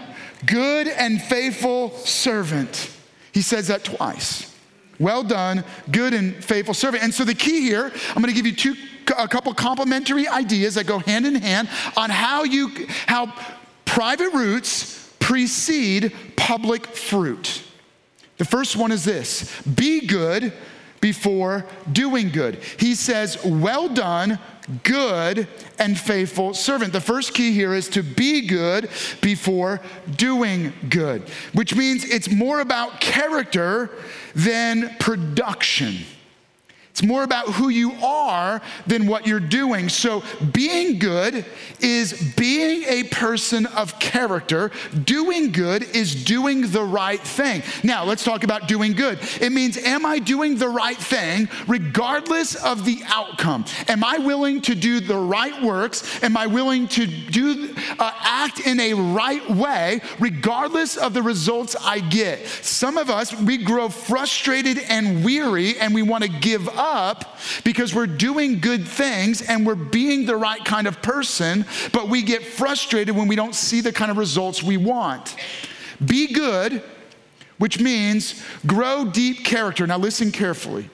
good 0.45 0.89
and 0.89 1.21
faithful 1.21 1.91
servant. 1.91 2.91
He 3.33 3.43
says 3.43 3.69
that 3.69 3.85
twice. 3.85 4.55
Well 4.99 5.23
done, 5.23 5.63
good 5.91 6.15
and 6.15 6.43
faithful 6.43 6.75
servant. 6.75 7.03
And 7.03 7.13
so 7.13 7.25
the 7.25 7.35
key 7.35 7.61
here, 7.61 7.93
I'm 8.09 8.23
going 8.23 8.35
to 8.35 8.41
give 8.41 8.47
you 8.47 8.55
two, 8.55 8.75
a 9.19 9.29
couple 9.29 9.53
complementary 9.53 10.27
ideas 10.27 10.77
that 10.77 10.87
go 10.87 10.99
hand 10.99 11.27
in 11.27 11.35
hand 11.35 11.69
on 11.97 12.09
how 12.09 12.45
you, 12.45 12.71
how 13.07 13.35
private 13.85 14.33
roots 14.33 15.06
precede 15.27 16.13
public 16.37 16.87
fruit. 16.87 17.65
The 18.37 18.45
first 18.45 18.77
one 18.77 18.93
is 18.93 19.05
this 19.05 19.61
be 19.63 20.07
good 20.07 20.53
before 21.01 21.67
doing 21.91 22.31
good. 22.31 22.63
He 22.79 22.95
says, 22.95 23.37
Well 23.45 23.89
done, 23.89 24.39
good 24.85 25.49
and 25.81 25.99
faithful 25.99 26.55
servant. 26.55 26.93
The 26.93 27.01
first 27.01 27.35
key 27.35 27.51
here 27.51 27.75
is 27.75 27.89
to 27.89 28.05
be 28.05 28.47
good 28.47 28.89
before 29.21 29.81
doing 30.15 30.73
good, 30.89 31.29
which 31.55 31.75
means 31.75 32.05
it's 32.05 32.31
more 32.31 32.61
about 32.61 33.01
character 33.01 33.91
than 34.37 34.95
production. 35.01 36.05
It's 36.97 37.03
more 37.03 37.25
about 37.25 37.49
who 37.49 37.69
you 37.69 37.93
are 38.03 38.63
than 38.87 39.07
what 39.07 39.27
you're 39.27 39.39
doing. 39.39 39.91
So, 39.91 40.23
being 40.51 40.99
good 40.99 41.45
is 41.79 42.33
being 42.37 42.85
a 42.85 43.03
person 43.11 43.67
of 43.67 43.99
character. 43.99 44.71
Doing 45.05 45.53
good 45.53 45.83
is 45.83 46.25
doing 46.25 46.71
the 46.71 46.83
right 46.83 47.21
thing. 47.21 47.63
Now, 47.85 48.05
let's 48.05 48.25
talk 48.25 48.45
about 48.45 48.67
doing 48.67 48.95
good. 48.95 49.19
It 49.43 49.53
means, 49.53 49.77
am 49.77 50.07
I 50.07 50.19
doing 50.19 50.57
the 50.57 50.71
right 50.71 50.97
thing 50.97 51.51
regardless 51.67 52.55
of 52.55 52.87
the 52.87 53.03
outcome? 53.09 53.67
Am 53.89 54.03
I 54.03 54.17
willing 54.17 54.63
to 54.63 54.75
do 54.75 55.01
the 55.01 55.19
right 55.19 55.63
works? 55.63 56.23
Am 56.23 56.35
I 56.35 56.47
willing 56.47 56.89
to 56.89 57.07
do 57.07 57.75
uh, 57.99 58.11
act 58.23 58.61
in 58.61 58.81
a 58.81 58.95
right 58.95 59.47
way 59.51 60.01
regardless 60.19 60.97
of 60.97 61.13
the 61.13 61.23
results 61.23 61.77
I 61.79 62.01
get? 62.01 62.47
Some 62.47 62.97
of 62.97 63.11
us, 63.11 63.39
we 63.39 63.59
grow 63.59 63.91
frustrated 63.91 64.79
and 64.79 65.23
weary 65.23 65.79
and 65.79 65.95
we 65.95 66.01
want 66.01 66.25
to 66.25 66.31
give 66.31 66.67
up 66.71 66.86
up 66.87 67.37
because 67.65 67.95
we're 67.95 68.07
doing 68.07 68.61
good 68.61 68.87
things 68.87 69.43
and 69.43 69.67
we're 69.67 69.75
being 69.75 70.25
the 70.25 70.37
right 70.37 70.65
kind 70.65 70.87
of 70.87 71.03
person, 71.03 71.67
but 71.93 72.09
we 72.09 72.23
get 72.23 72.45
frustrated 72.45 73.15
when 73.15 73.29
we 73.29 73.37
don't 73.37 73.55
see 73.55 73.81
the 73.81 73.93
kind 73.93 74.11
of 74.11 74.17
results 74.17 74.63
we 74.63 74.77
want. 74.77 75.37
Be 76.05 76.33
good, 76.33 76.83
which 77.59 77.81
means 77.81 78.43
grow 78.67 79.05
deep 79.05 79.45
character. 79.45 79.87
Now, 79.87 79.99
listen 79.99 80.31
carefully. 80.31 80.89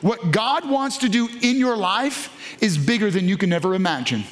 What 0.00 0.30
God 0.30 0.68
wants 0.68 0.98
to 0.98 1.08
do 1.08 1.28
in 1.42 1.56
your 1.56 1.76
life 1.76 2.30
is 2.60 2.78
bigger 2.78 3.10
than 3.10 3.28
you 3.28 3.36
can 3.36 3.52
ever 3.52 3.74
imagine. 3.74 4.24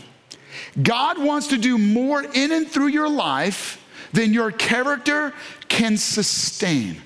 God 0.81 1.19
wants 1.19 1.49
to 1.49 1.59
do 1.59 1.79
more 1.79 2.23
in 2.23 2.53
and 2.53 2.69
through 2.69 2.89
your 2.89 3.09
life 3.09 3.85
than 4.13 4.33
your 4.33 4.51
character 4.53 5.33
can 5.69 5.97
sustain. 5.97 7.01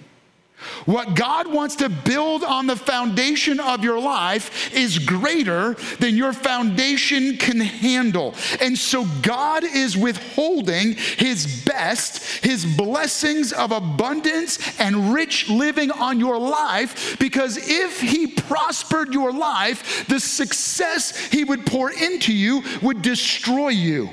What 0.86 1.14
God 1.14 1.46
wants 1.52 1.76
to 1.76 1.88
build 1.88 2.44
on 2.44 2.66
the 2.66 2.76
foundation 2.76 3.60
of 3.60 3.84
your 3.84 4.00
life 4.00 4.72
is 4.74 4.98
greater 4.98 5.74
than 6.00 6.16
your 6.16 6.32
foundation 6.32 7.36
can 7.36 7.60
handle. 7.60 8.34
And 8.60 8.76
so 8.76 9.06
God 9.22 9.64
is 9.64 9.96
withholding 9.96 10.94
his 10.94 11.64
best, 11.64 12.44
his 12.44 12.64
blessings 12.64 13.52
of 13.52 13.72
abundance 13.72 14.58
and 14.80 15.12
rich 15.14 15.48
living 15.48 15.90
on 15.90 16.20
your 16.20 16.38
life, 16.38 17.18
because 17.18 17.56
if 17.56 18.00
he 18.00 18.26
prospered 18.26 19.12
your 19.14 19.32
life, 19.32 20.06
the 20.08 20.20
success 20.20 21.16
he 21.28 21.44
would 21.44 21.66
pour 21.66 21.90
into 21.90 22.32
you 22.32 22.62
would 22.82 23.02
destroy 23.02 23.68
you. 23.68 24.10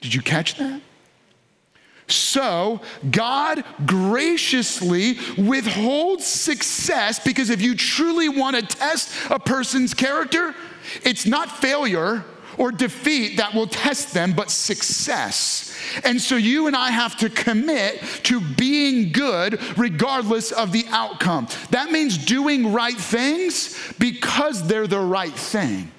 Did 0.00 0.14
you 0.14 0.22
catch 0.22 0.56
that? 0.56 0.80
So, 2.12 2.80
God 3.10 3.64
graciously 3.86 5.18
withholds 5.36 6.26
success 6.26 7.18
because 7.18 7.50
if 7.50 7.60
you 7.62 7.74
truly 7.74 8.28
want 8.28 8.56
to 8.56 8.62
test 8.62 9.12
a 9.30 9.38
person's 9.38 9.94
character, 9.94 10.54
it's 11.02 11.26
not 11.26 11.50
failure 11.50 12.24
or 12.58 12.70
defeat 12.70 13.38
that 13.38 13.54
will 13.54 13.66
test 13.66 14.12
them, 14.12 14.32
but 14.32 14.50
success. 14.50 15.74
And 16.04 16.20
so 16.20 16.36
you 16.36 16.66
and 16.66 16.76
I 16.76 16.90
have 16.90 17.16
to 17.18 17.30
commit 17.30 18.02
to 18.24 18.40
being 18.40 19.12
good 19.12 19.58
regardless 19.78 20.52
of 20.52 20.72
the 20.72 20.84
outcome. 20.90 21.48
That 21.70 21.90
means 21.90 22.18
doing 22.18 22.72
right 22.72 22.96
things 22.96 23.78
because 23.98 24.66
they're 24.66 24.86
the 24.86 25.00
right 25.00 25.32
thing 25.32 25.90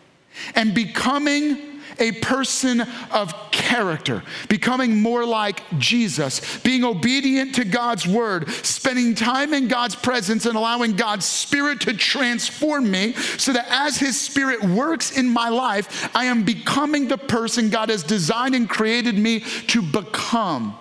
and 0.55 0.73
becoming 0.73 1.70
a 2.01 2.11
person 2.13 2.81
of 3.11 3.33
character, 3.51 4.23
becoming 4.49 5.01
more 5.01 5.25
like 5.25 5.61
Jesus, 5.77 6.59
being 6.59 6.83
obedient 6.83 7.55
to 7.55 7.63
God's 7.63 8.07
word, 8.07 8.49
spending 8.49 9.15
time 9.15 9.53
in 9.53 9.67
God's 9.67 9.95
presence 9.95 10.45
and 10.45 10.55
allowing 10.55 10.95
God's 10.95 11.25
spirit 11.25 11.79
to 11.81 11.93
transform 11.93 12.89
me 12.89 13.13
so 13.13 13.53
that 13.53 13.67
as 13.69 13.97
his 13.97 14.19
spirit 14.19 14.63
works 14.63 15.15
in 15.15 15.29
my 15.29 15.49
life, 15.49 16.09
I 16.15 16.25
am 16.25 16.43
becoming 16.43 17.07
the 17.07 17.17
person 17.17 17.69
God 17.69 17.89
has 17.89 18.03
designed 18.03 18.55
and 18.55 18.67
created 18.67 19.17
me 19.17 19.41
to 19.67 19.81
become. 19.81 20.77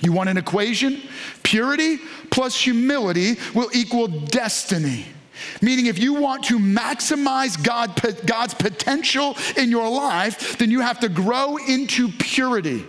You 0.00 0.12
want 0.12 0.28
an 0.28 0.36
equation? 0.36 1.02
Purity 1.42 1.98
plus 2.30 2.58
humility 2.60 3.36
will 3.54 3.70
equal 3.72 4.08
destiny. 4.08 5.06
Meaning, 5.60 5.86
if 5.86 5.98
you 5.98 6.14
want 6.14 6.44
to 6.44 6.58
maximize 6.58 7.62
God, 7.62 8.00
God's 8.26 8.54
potential 8.54 9.36
in 9.56 9.70
your 9.70 9.90
life, 9.90 10.58
then 10.58 10.70
you 10.70 10.80
have 10.80 11.00
to 11.00 11.08
grow 11.08 11.56
into 11.56 12.08
purity, 12.08 12.84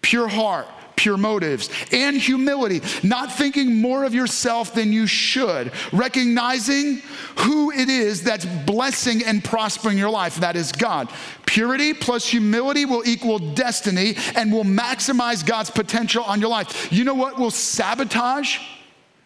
pure 0.00 0.28
heart, 0.28 0.66
pure 0.96 1.16
motives, 1.16 1.68
and 1.90 2.16
humility, 2.16 2.80
not 3.02 3.32
thinking 3.32 3.80
more 3.80 4.04
of 4.04 4.14
yourself 4.14 4.72
than 4.72 4.92
you 4.92 5.06
should, 5.06 5.72
recognizing 5.92 7.02
who 7.38 7.72
it 7.72 7.88
is 7.88 8.22
that's 8.22 8.44
blessing 8.44 9.24
and 9.24 9.42
prospering 9.42 9.98
your 9.98 10.10
life. 10.10 10.36
That 10.36 10.54
is 10.54 10.70
God. 10.70 11.10
Purity 11.44 11.92
plus 11.92 12.26
humility 12.26 12.84
will 12.84 13.02
equal 13.04 13.40
destiny 13.40 14.14
and 14.36 14.52
will 14.52 14.64
maximize 14.64 15.44
God's 15.44 15.70
potential 15.70 16.22
on 16.22 16.40
your 16.40 16.50
life. 16.50 16.92
You 16.92 17.02
know 17.02 17.14
what 17.14 17.36
will 17.36 17.50
sabotage 17.50 18.58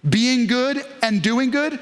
being 0.09 0.47
good 0.47 0.83
and 1.03 1.21
doing 1.21 1.51
good? 1.51 1.79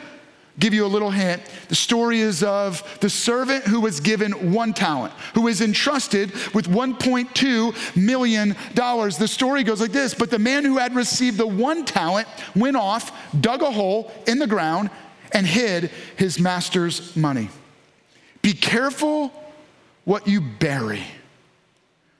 Give 0.58 0.72
you 0.72 0.86
a 0.86 0.88
little 0.88 1.10
hint. 1.10 1.42
The 1.68 1.74
story 1.74 2.20
is 2.20 2.44
of 2.44 2.98
the 3.00 3.10
servant 3.10 3.64
who 3.64 3.80
was 3.80 3.98
given 3.98 4.52
one 4.52 4.72
talent, 4.72 5.12
who 5.34 5.48
is 5.48 5.60
entrusted 5.60 6.32
with 6.54 6.68
$1.2 6.68 7.96
million. 7.96 8.56
The 8.74 9.28
story 9.28 9.64
goes 9.64 9.80
like 9.80 9.90
this 9.90 10.14
But 10.14 10.30
the 10.30 10.38
man 10.38 10.64
who 10.64 10.78
had 10.78 10.94
received 10.94 11.38
the 11.38 11.46
one 11.46 11.84
talent 11.84 12.28
went 12.54 12.76
off, 12.76 13.12
dug 13.40 13.62
a 13.62 13.70
hole 13.70 14.12
in 14.28 14.38
the 14.38 14.46
ground, 14.46 14.90
and 15.32 15.44
hid 15.44 15.90
his 16.16 16.38
master's 16.38 17.16
money. 17.16 17.48
Be 18.40 18.52
careful 18.52 19.32
what 20.04 20.28
you 20.28 20.40
bury. 20.40 21.02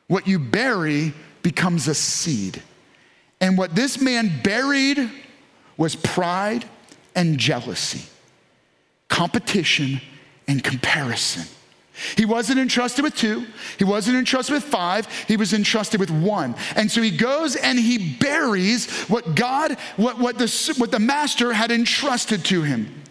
What 0.09 0.27
you 0.27 0.40
bury 0.40 1.14
becomes 1.42 1.87
a 1.87 1.94
seed. 1.94 2.61
And 3.40 3.57
what 3.57 3.77
this 3.77 4.01
man 4.01 4.40
buried 4.42 5.09
was 5.77 5.94
pride 5.94 6.64
and 7.14 7.38
jealousy 7.38 8.09
competition 9.09 10.01
and 10.49 10.62
comparison. 10.62 11.45
He 12.17 12.25
wasn't 12.25 12.59
entrusted 12.59 13.05
with 13.05 13.14
two. 13.14 13.47
He 13.79 13.85
wasn't 13.85 14.17
entrusted 14.17 14.55
with 14.55 14.64
five. 14.64 15.07
He 15.29 15.37
was 15.37 15.53
entrusted 15.53 16.01
with 16.01 16.11
one. 16.11 16.57
And 16.75 16.90
so 16.90 17.01
he 17.01 17.17
goes 17.17 17.55
and 17.55 17.79
he 17.79 18.17
buries 18.17 18.90
what 19.03 19.37
God, 19.37 19.77
what, 19.97 20.19
what, 20.19 20.38
the, 20.38 20.75
what 20.79 20.90
the 20.90 20.99
master 20.99 21.53
had 21.53 21.71
entrusted 21.71 22.45
to 22.47 22.62
him. 22.62 23.04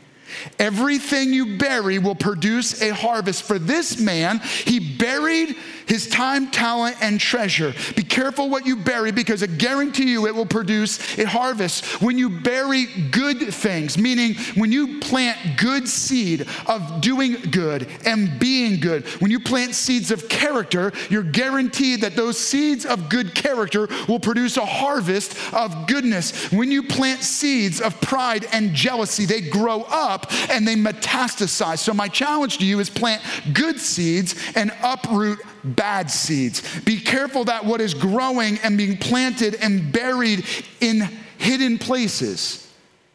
Everything 0.59 1.33
you 1.33 1.57
bury 1.57 1.99
will 1.99 2.15
produce 2.15 2.81
a 2.81 2.93
harvest. 2.93 3.43
For 3.43 3.59
this 3.59 3.99
man, 3.99 4.39
he 4.39 4.97
buried 4.97 5.55
his 5.87 6.07
time, 6.07 6.49
talent, 6.51 6.97
and 7.01 7.19
treasure. 7.19 7.73
Be 7.95 8.03
careful 8.03 8.49
what 8.49 8.65
you 8.65 8.77
bury 8.77 9.11
because 9.11 9.43
I 9.43 9.47
guarantee 9.47 10.11
you 10.11 10.27
it 10.27 10.35
will 10.35 10.45
produce 10.45 11.17
a 11.17 11.27
harvest. 11.27 12.01
When 12.01 12.17
you 12.17 12.29
bury 12.29 12.85
good 13.11 13.53
things, 13.53 13.97
meaning 13.97 14.35
when 14.55 14.71
you 14.71 14.99
plant 14.99 15.57
good 15.57 15.87
seed 15.87 16.47
of 16.67 17.01
doing 17.01 17.33
good 17.51 17.87
and 18.05 18.39
being 18.39 18.79
good, 18.79 19.05
when 19.21 19.31
you 19.31 19.39
plant 19.39 19.75
seeds 19.75 20.11
of 20.11 20.29
character, 20.29 20.91
you're 21.09 21.23
guaranteed 21.23 22.01
that 22.01 22.15
those 22.15 22.37
seeds 22.37 22.85
of 22.85 23.09
good 23.09 23.35
character 23.35 23.87
will 24.07 24.19
produce 24.19 24.57
a 24.57 24.65
harvest 24.65 25.37
of 25.53 25.87
goodness. 25.87 26.51
When 26.51 26.71
you 26.71 26.83
plant 26.83 27.23
seeds 27.23 27.81
of 27.81 27.99
pride 28.01 28.45
and 28.51 28.73
jealousy, 28.73 29.25
they 29.25 29.41
grow 29.41 29.81
up 29.83 30.31
and 30.49 30.67
they 30.67 30.75
metastasize. 30.75 31.79
So, 31.79 31.93
my 31.93 32.07
challenge 32.07 32.57
to 32.59 32.65
you 32.65 32.79
is 32.79 32.89
plant 32.89 33.21
good 33.53 33.79
seeds 33.79 34.35
and 34.55 34.71
uproot 34.83 35.39
bad 35.63 36.09
seeds. 36.09 36.61
Be 36.81 36.99
careful 36.99 37.45
that 37.45 37.65
what 37.65 37.81
is 37.81 37.93
growing 37.93 38.57
and 38.59 38.77
being 38.77 38.97
planted 38.97 39.55
and 39.55 39.91
buried 39.91 40.45
in 40.79 41.01
hidden 41.37 41.77
places 41.77 42.71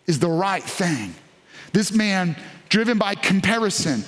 is 0.07 0.19
the 0.19 0.29
right 0.29 0.63
thing. 0.63 1.15
This 1.73 1.93
man, 1.93 2.37
driven 2.69 2.99
by 2.99 3.15
comparison, 3.15 4.05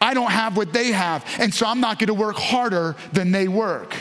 I 0.00 0.14
don't 0.14 0.30
have 0.30 0.56
what 0.56 0.72
they 0.72 0.92
have, 0.92 1.24
and 1.38 1.52
so 1.52 1.66
I'm 1.66 1.80
not 1.80 1.98
gonna 1.98 2.14
work 2.14 2.36
harder 2.36 2.96
than 3.12 3.32
they 3.32 3.48
work. 3.48 3.94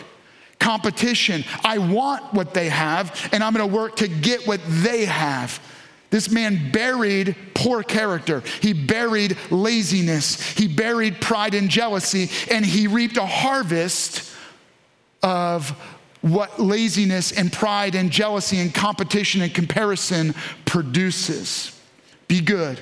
Competition, 0.58 1.44
I 1.64 1.78
want 1.78 2.34
what 2.34 2.54
they 2.54 2.70
have, 2.70 3.30
and 3.34 3.44
I'm 3.44 3.54
gonna 3.54 3.68
work 3.68 3.98
to 3.98 4.08
get 4.08 4.48
what 4.48 4.62
they 4.66 5.06
have. 5.06 5.60
This 6.10 6.30
man 6.32 6.72
buried 6.72 7.36
poor 7.54 7.84
character. 7.84 8.42
He 8.62 8.74
buried 8.74 9.38
laziness. 9.52 10.42
He 10.42 10.68
buried 10.68 11.22
pride 11.22 11.54
and 11.54 11.70
jealousy, 11.70 12.30
and 12.50 12.66
he 12.66 12.88
reaped 12.88 13.18
a 13.18 13.26
harvest 13.26 14.32
of 15.22 15.70
what 16.22 16.60
laziness 16.60 17.32
and 17.32 17.52
pride 17.54 17.96
and 17.96 18.12
jealousy 18.12 18.58
and 18.60 18.74
competition 18.74 19.42
and 19.42 19.54
comparison 19.54 20.34
produces. 20.66 21.80
Be 22.28 22.42
good. 22.42 22.80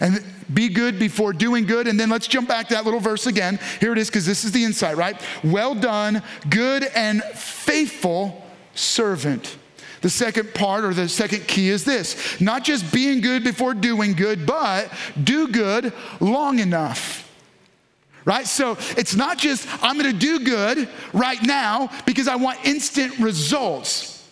And 0.00 0.24
be 0.52 0.68
good 0.68 0.98
before 0.98 1.32
doing 1.32 1.66
good. 1.66 1.86
And 1.86 1.98
then 1.98 2.10
let's 2.10 2.26
jump 2.26 2.48
back 2.48 2.68
to 2.68 2.74
that 2.74 2.84
little 2.84 3.00
verse 3.00 3.26
again. 3.26 3.58
Here 3.80 3.92
it 3.92 3.98
is, 3.98 4.08
because 4.08 4.26
this 4.26 4.44
is 4.44 4.52
the 4.52 4.64
insight, 4.64 4.96
right? 4.96 5.20
Well 5.44 5.74
done, 5.74 6.22
good 6.48 6.84
and 6.94 7.22
faithful 7.22 8.44
servant. 8.74 9.56
The 10.00 10.10
second 10.10 10.54
part 10.54 10.84
or 10.84 10.94
the 10.94 11.08
second 11.08 11.46
key 11.46 11.68
is 11.68 11.84
this 11.84 12.40
not 12.40 12.64
just 12.64 12.92
being 12.92 13.20
good 13.20 13.44
before 13.44 13.74
doing 13.74 14.14
good, 14.14 14.46
but 14.46 14.90
do 15.22 15.48
good 15.48 15.92
long 16.20 16.58
enough. 16.58 17.26
Right? 18.24 18.46
So 18.46 18.76
it's 18.96 19.14
not 19.14 19.38
just 19.38 19.66
I'm 19.82 19.96
gonna 19.96 20.12
do 20.12 20.40
good 20.40 20.88
right 21.12 21.42
now 21.42 21.90
because 22.06 22.28
I 22.28 22.36
want 22.36 22.64
instant 22.64 23.18
results. 23.18 24.28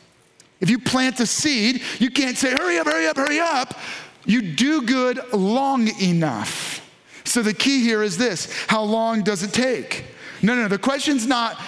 If 0.60 0.70
you 0.70 0.78
plant 0.78 1.20
a 1.20 1.26
seed, 1.26 1.82
you 1.98 2.10
can't 2.10 2.36
say, 2.36 2.50
hurry 2.50 2.78
up, 2.78 2.86
hurry 2.86 3.06
up, 3.06 3.16
hurry 3.16 3.38
up. 3.38 3.78
You 4.24 4.42
do 4.42 4.82
good 4.82 5.20
long 5.32 5.88
enough. 6.00 6.84
So 7.24 7.42
the 7.42 7.54
key 7.54 7.82
here 7.82 8.02
is 8.02 8.18
this 8.18 8.52
how 8.66 8.82
long 8.82 9.22
does 9.22 9.42
it 9.42 9.52
take? 9.52 10.04
No, 10.42 10.54
no, 10.54 10.68
the 10.68 10.78
question's 10.78 11.26
not 11.26 11.60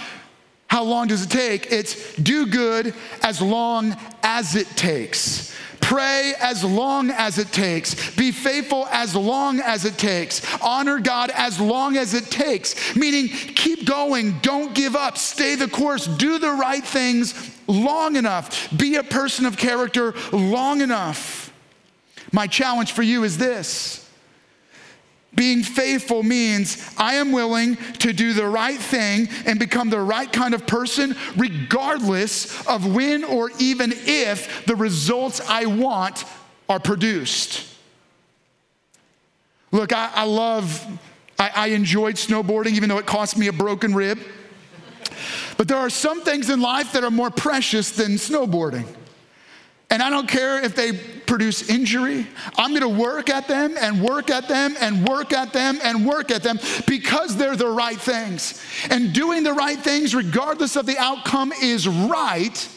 how 0.71 0.85
long 0.85 1.09
does 1.09 1.25
it 1.25 1.31
take? 1.31 1.73
It's 1.73 2.15
do 2.15 2.47
good 2.47 2.95
as 3.25 3.43
long 3.43 3.97
as 4.23 4.55
it 4.55 4.69
takes. 4.77 5.53
Pray 5.81 6.33
as 6.41 6.63
long 6.63 7.11
as 7.11 7.39
it 7.39 7.49
takes. 7.51 8.15
Be 8.15 8.31
faithful 8.31 8.87
as 8.93 9.17
long 9.17 9.59
as 9.59 9.85
it 9.85 9.99
takes. 9.99 10.47
Honor 10.63 11.01
God 11.01 11.33
as 11.35 11.59
long 11.59 11.97
as 11.97 12.15
it 12.15 12.27
takes. 12.27 12.95
Meaning, 12.95 13.27
keep 13.27 13.85
going. 13.85 14.39
Don't 14.43 14.73
give 14.73 14.95
up. 14.95 15.19
Stay 15.19 15.57
the 15.57 15.67
course. 15.67 16.07
Do 16.07 16.39
the 16.39 16.53
right 16.53 16.85
things 16.85 17.35
long 17.67 18.15
enough. 18.15 18.69
Be 18.79 18.95
a 18.95 19.03
person 19.03 19.47
of 19.47 19.57
character 19.57 20.15
long 20.31 20.83
enough. 20.83 21.53
My 22.31 22.47
challenge 22.47 22.93
for 22.93 23.03
you 23.03 23.25
is 23.25 23.39
this 23.39 24.00
being 25.35 25.63
faithful 25.63 26.23
means 26.23 26.93
I 26.99 27.15
am 27.15 27.33
willing 27.33 27.77
to 28.01 28.13
do 28.13 28.33
the 28.33 28.47
right 28.47 28.79
thing 28.79 29.29
and 29.47 29.59
become 29.59 29.89
the 29.89 30.01
right 30.01 30.31
kind 30.31 30.55
of 30.55 30.67
person, 30.67 31.17
regardless 31.37 32.67
of 32.67 32.95
when 32.95 33.25
or 33.25 33.51
even 33.59 33.93
if 33.95 34.67
the 34.67 34.77
results 34.77 35.41
I 35.49 35.67
want 35.67 36.25
are 36.69 36.81
produced. 36.81 37.67
Look, 39.73 39.93
I, 39.93 40.11
I 40.15 40.25
love, 40.25 40.85
I, 41.39 41.51
I 41.55 41.67
enjoyed 41.69 42.17
snowboarding, 42.17 42.73
even 42.73 42.89
though 42.89 42.99
it 42.99 43.07
cost 43.07 43.39
me 43.39 43.47
a 43.47 43.53
broken 43.53 43.95
rib. 43.95 44.19
But 45.57 45.69
there 45.69 45.77
are 45.77 45.91
some 45.91 46.23
things 46.23 46.51
in 46.51 46.61
life 46.61 46.93
that 46.93 47.05
are 47.05 47.11
more 47.11 47.31
precious 47.31 47.93
than 47.93 48.13
snowboarding. 48.13 48.87
And 49.91 50.03
I 50.03 50.09
don't 50.09 50.29
care 50.29 50.65
if 50.65 50.77
they 50.77 50.93
produce 51.31 51.69
injury. 51.69 52.27
I'm 52.57 52.75
gonna 52.75 52.89
work 52.89 53.31
at 53.31 53.47
them 53.47 53.77
and 53.81 54.03
work 54.03 54.31
at 54.31 54.49
them 54.49 54.77
and 54.81 55.07
work 55.07 55.33
at 55.33 55.53
them 55.53 55.79
and 55.83 56.05
work 56.07 56.31
at 56.31 56.43
them 56.43 56.59
because 56.89 57.37
they're 57.37 57.55
the 57.55 57.69
right 57.69 58.01
things. 58.01 58.61
And 58.91 59.13
doing 59.13 59.43
the 59.43 59.53
right 59.53 59.79
things, 59.79 60.13
regardless 60.13 60.77
of 60.77 60.87
the 60.87 60.99
outcome, 60.99 61.53
is 61.61 61.87
right. 61.87 62.69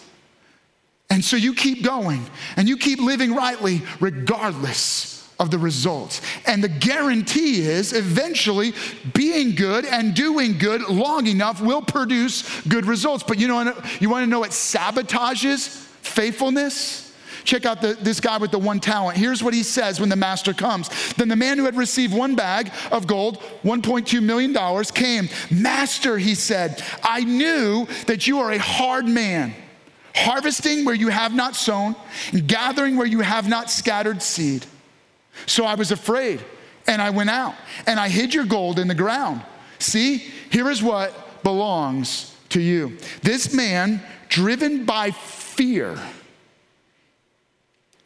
And 1.09 1.23
so 1.23 1.35
you 1.35 1.53
keep 1.53 1.83
going 1.83 2.25
and 2.55 2.67
you 2.67 2.77
keep 2.77 2.99
living 2.99 3.33
rightly, 3.33 3.81
regardless 3.99 5.27
of 5.39 5.49
the 5.49 5.57
results. 5.57 6.21
And 6.45 6.63
the 6.63 6.69
guarantee 6.69 7.61
is 7.61 7.93
eventually 7.93 8.73
being 9.13 9.55
good 9.55 9.85
and 9.85 10.13
doing 10.13 10.57
good 10.57 10.87
long 10.89 11.27
enough 11.27 11.59
will 11.59 11.81
produce 11.81 12.61
good 12.67 12.85
results. 12.85 13.23
But 13.23 13.39
you 13.39 13.47
know, 13.47 13.75
you 13.99 14.09
wanna 14.09 14.27
know 14.27 14.39
what 14.39 14.51
sabotages 14.51 15.69
faithfulness? 16.01 17.02
Check 17.43 17.65
out 17.65 17.81
the, 17.81 17.93
this 17.93 18.19
guy 18.19 18.37
with 18.37 18.51
the 18.51 18.59
one 18.59 18.79
talent. 18.79 19.17
Here's 19.17 19.43
what 19.43 19.53
he 19.53 19.63
says 19.63 19.99
when 19.99 20.09
the 20.09 20.15
master 20.15 20.53
comes. 20.53 20.89
Then 21.13 21.27
the 21.27 21.35
man 21.35 21.57
who 21.57 21.65
had 21.65 21.75
received 21.75 22.13
one 22.13 22.35
bag 22.35 22.71
of 22.91 23.07
gold, 23.07 23.39
$1.2 23.63 24.21
million, 24.21 24.83
came. 24.93 25.29
Master, 25.51 26.17
he 26.17 26.35
said, 26.35 26.83
I 27.03 27.23
knew 27.23 27.87
that 28.07 28.27
you 28.27 28.39
are 28.39 28.51
a 28.51 28.59
hard 28.59 29.05
man, 29.05 29.53
harvesting 30.15 30.85
where 30.85 30.95
you 30.95 31.09
have 31.09 31.33
not 31.33 31.55
sown, 31.55 31.95
and 32.31 32.47
gathering 32.47 32.95
where 32.95 33.07
you 33.07 33.19
have 33.19 33.49
not 33.49 33.69
scattered 33.69 34.21
seed. 34.21 34.65
So 35.45 35.65
I 35.65 35.75
was 35.75 35.91
afraid, 35.91 36.43
and 36.87 37.01
I 37.01 37.09
went 37.09 37.29
out, 37.29 37.55
and 37.85 37.99
I 37.99 38.09
hid 38.09 38.33
your 38.33 38.45
gold 38.45 38.79
in 38.79 38.87
the 38.87 38.95
ground. 38.95 39.41
See, 39.79 40.17
here 40.49 40.69
is 40.69 40.81
what 40.81 41.43
belongs 41.43 42.35
to 42.49 42.61
you. 42.61 42.97
This 43.21 43.53
man, 43.53 44.01
driven 44.29 44.85
by 44.85 45.11
fear, 45.11 45.99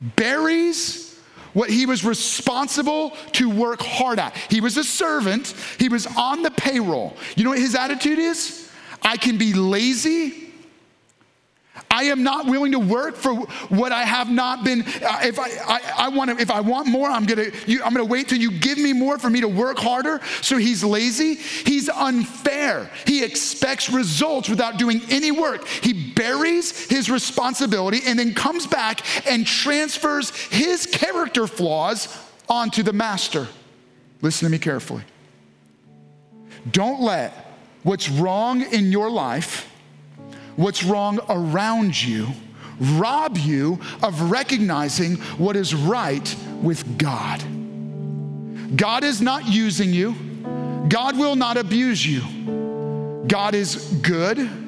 buries 0.02 1.20
what 1.54 1.70
he 1.70 1.86
was 1.86 2.06
responsible 2.06 3.12
to 3.34 3.50
work 3.50 3.82
hard 3.82 4.20
at. 4.20 4.36
He 4.50 4.62
was 4.62 4.78
a 4.78 4.84
servant, 4.84 5.54
he 5.80 5.90
was 5.90 6.06
on 6.16 6.44
the 6.44 6.52
payroll. 6.52 7.18
You 7.36 7.44
know 7.44 7.50
what 7.52 7.60
his 7.60 7.76
attitude 7.76 8.20
is? 8.20 8.70
I 9.02 9.18
can 9.18 9.38
be 9.38 9.54
lazy 9.54 10.47
I 11.90 12.06
am 12.06 12.24
not 12.24 12.46
willing 12.46 12.72
to 12.74 12.80
work 12.80 13.16
for 13.16 13.34
what 13.70 13.92
I 13.92 14.04
have 14.04 14.30
not 14.30 14.64
been. 14.64 14.82
Uh, 14.82 15.20
if 15.24 15.40
I, 15.40 15.50
I, 15.68 16.06
I 16.06 16.10
want 16.10 16.30
if 16.40 16.52
I 16.52 16.60
want 16.60 16.88
more, 16.88 17.10
I'm 17.10 17.26
gonna, 17.26 17.48
you, 17.66 17.84
I'm 17.84 17.94
gonna 17.94 18.06
wait 18.06 18.30
till 18.30 18.40
you 18.40 18.52
give 18.52 18.78
me 18.78 18.94
more 18.94 19.18
for 19.18 19.30
me 19.30 19.42
to 19.42 19.48
work 19.48 19.78
harder. 19.78 20.22
So 20.42 20.58
he's 20.58 20.84
lazy. 20.84 21.36
He's 21.36 21.90
unfair. 21.90 22.90
He 23.06 23.24
expects 23.24 23.90
results 23.90 24.50
without 24.50 24.78
doing 24.78 25.02
any 25.10 25.32
work. 25.32 25.68
He 25.68 26.12
buries 26.14 26.88
his 26.90 27.10
responsibility 27.10 28.02
and 28.06 28.18
then 28.18 28.34
comes 28.34 28.68
back 28.68 29.02
and 29.28 29.46
transfers 29.46 30.30
his 30.48 30.86
character 30.86 31.48
flaws 31.48 32.16
onto 32.50 32.84
the 32.84 32.94
master. 32.94 33.48
Listen 34.22 34.46
to 34.46 34.52
me 34.52 34.60
carefully. 34.60 35.04
Don't 36.72 37.02
let 37.02 37.56
what's 37.84 38.10
wrong 38.10 38.62
in 38.62 38.92
your 38.92 39.10
life 39.10 39.72
what's 40.58 40.84
wrong 40.84 41.20
around 41.30 42.00
you, 42.02 42.28
rob 42.80 43.38
you 43.38 43.80
of 44.04 44.30
recognizing 44.30 45.16
what 45.38 45.56
is 45.56 45.74
right 45.74 46.36
with 46.62 46.98
God. 46.98 47.42
God 48.76 49.06
is 49.06 49.22
not 49.22 49.48
using 49.48 49.94
you, 49.94 50.14
God 50.90 51.18
will 51.18 51.38
not 51.38 51.56
abuse 51.56 52.06
you. 52.06 52.22
God 53.28 53.56
is 53.56 53.76
good 54.02 54.67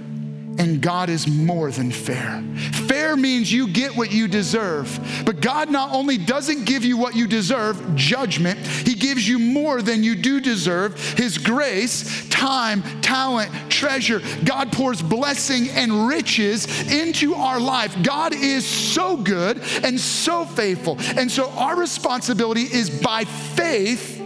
and 0.60 0.82
God 0.82 1.10
is 1.10 1.26
more 1.26 1.72
than 1.72 1.90
fair. 1.90 2.44
Fair 2.88 3.16
means 3.16 3.52
you 3.52 3.68
get 3.68 3.96
what 3.96 4.12
you 4.12 4.28
deserve. 4.28 5.00
But 5.26 5.40
God 5.40 5.72
not 5.72 5.94
only 5.94 6.18
doesn't 6.18 6.66
give 6.66 6.84
you 6.84 6.98
what 6.98 7.16
you 7.16 7.28
deserve, 7.28 7.96
judgment, 7.96 8.60
He 8.60 8.94
gives 8.94 9.28
you 9.28 9.40
more 9.40 9.82
than 9.82 10.04
you 10.04 10.16
do 10.16 10.42
deserve 10.42 11.00
His 11.18 11.38
grace, 11.38 12.28
time, 12.30 12.84
talent, 13.02 13.52
treasure. 13.72 14.22
God 14.44 14.72
pours 14.74 15.02
blessing 15.02 15.70
and 15.70 16.08
riches 16.08 16.68
into 16.92 17.34
our 17.36 17.60
life. 17.60 17.96
God 18.04 18.34
is 18.34 18.66
so 18.68 19.16
good 19.16 19.62
and 19.84 19.98
so 20.00 20.46
faithful. 20.46 20.98
And 21.16 21.32
so 21.32 21.50
our 21.52 21.80
responsibility 21.80 22.64
is 22.64 22.90
by 22.90 23.24
faith 23.24 24.19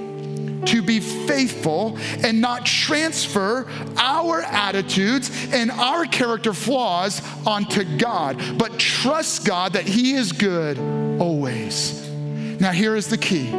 to 0.67 0.81
be 0.81 0.99
faithful 0.99 1.97
and 2.23 2.41
not 2.41 2.65
transfer 2.65 3.67
our 3.97 4.41
attitudes 4.41 5.31
and 5.51 5.71
our 5.71 6.05
character 6.05 6.53
flaws 6.53 7.21
onto 7.45 7.83
God, 7.97 8.57
but 8.57 8.79
trust 8.79 9.45
God 9.45 9.73
that 9.73 9.85
He 9.85 10.13
is 10.13 10.31
good 10.31 10.77
always. 11.19 12.07
Now, 12.59 12.71
here 12.71 12.95
is 12.95 13.07
the 13.07 13.17
key. 13.17 13.51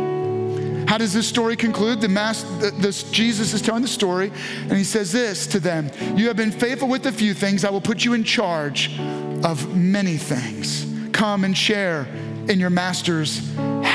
How 0.86 0.98
does 0.98 1.12
this 1.12 1.26
story 1.26 1.56
conclude? 1.56 2.00
The 2.00 2.08
master, 2.08 2.70
this, 2.72 3.04
Jesus 3.10 3.52
is 3.52 3.62
telling 3.62 3.82
the 3.82 3.88
story, 3.88 4.30
and 4.62 4.72
he 4.72 4.84
says 4.84 5.12
this 5.12 5.46
to 5.48 5.60
them 5.60 5.90
You 6.16 6.28
have 6.28 6.36
been 6.36 6.52
faithful 6.52 6.88
with 6.88 7.06
a 7.06 7.12
few 7.12 7.34
things, 7.34 7.64
I 7.64 7.70
will 7.70 7.80
put 7.80 8.04
you 8.04 8.12
in 8.12 8.22
charge 8.22 8.98
of 9.44 9.76
many 9.76 10.16
things. 10.16 10.86
Come 11.12 11.44
and 11.44 11.56
share 11.56 12.06
in 12.48 12.60
your 12.60 12.70
master's 12.70 13.40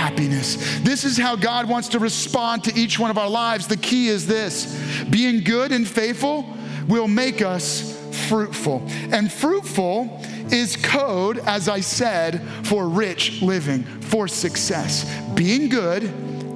happiness. 0.09 0.79
This 0.79 1.03
is 1.03 1.17
how 1.17 1.35
God 1.35 1.69
wants 1.69 1.89
to 1.89 1.99
respond 1.99 2.63
to 2.63 2.73
each 2.75 2.97
one 2.97 3.11
of 3.11 3.17
our 3.17 3.29
lives. 3.29 3.67
The 3.67 3.77
key 3.77 4.07
is 4.07 4.25
this 4.25 4.75
being 5.09 5.43
good 5.43 5.71
and 5.71 5.87
faithful 5.87 6.45
will 6.87 7.07
make 7.07 7.43
us 7.43 7.95
fruitful. 8.27 8.83
And 9.11 9.31
fruitful 9.31 10.21
is 10.51 10.75
code, 10.75 11.37
as 11.39 11.69
I 11.69 11.81
said, 11.81 12.41
for 12.63 12.89
rich 12.89 13.41
living, 13.43 13.83
for 13.83 14.27
success. 14.27 15.05
Being 15.35 15.69
good 15.69 16.03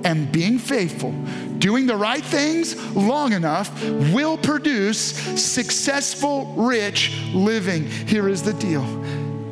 and 0.03 0.31
being 0.31 0.57
faithful, 0.57 1.11
doing 1.59 1.85
the 1.85 1.95
right 1.95 2.23
things 2.23 2.75
long 2.95 3.33
enough 3.33 3.69
will 4.13 4.37
produce 4.37 4.99
successful, 5.39 6.55
rich 6.57 7.15
living. 7.33 7.85
Here 7.85 8.27
is 8.27 8.41
the 8.41 8.53
deal 8.53 8.83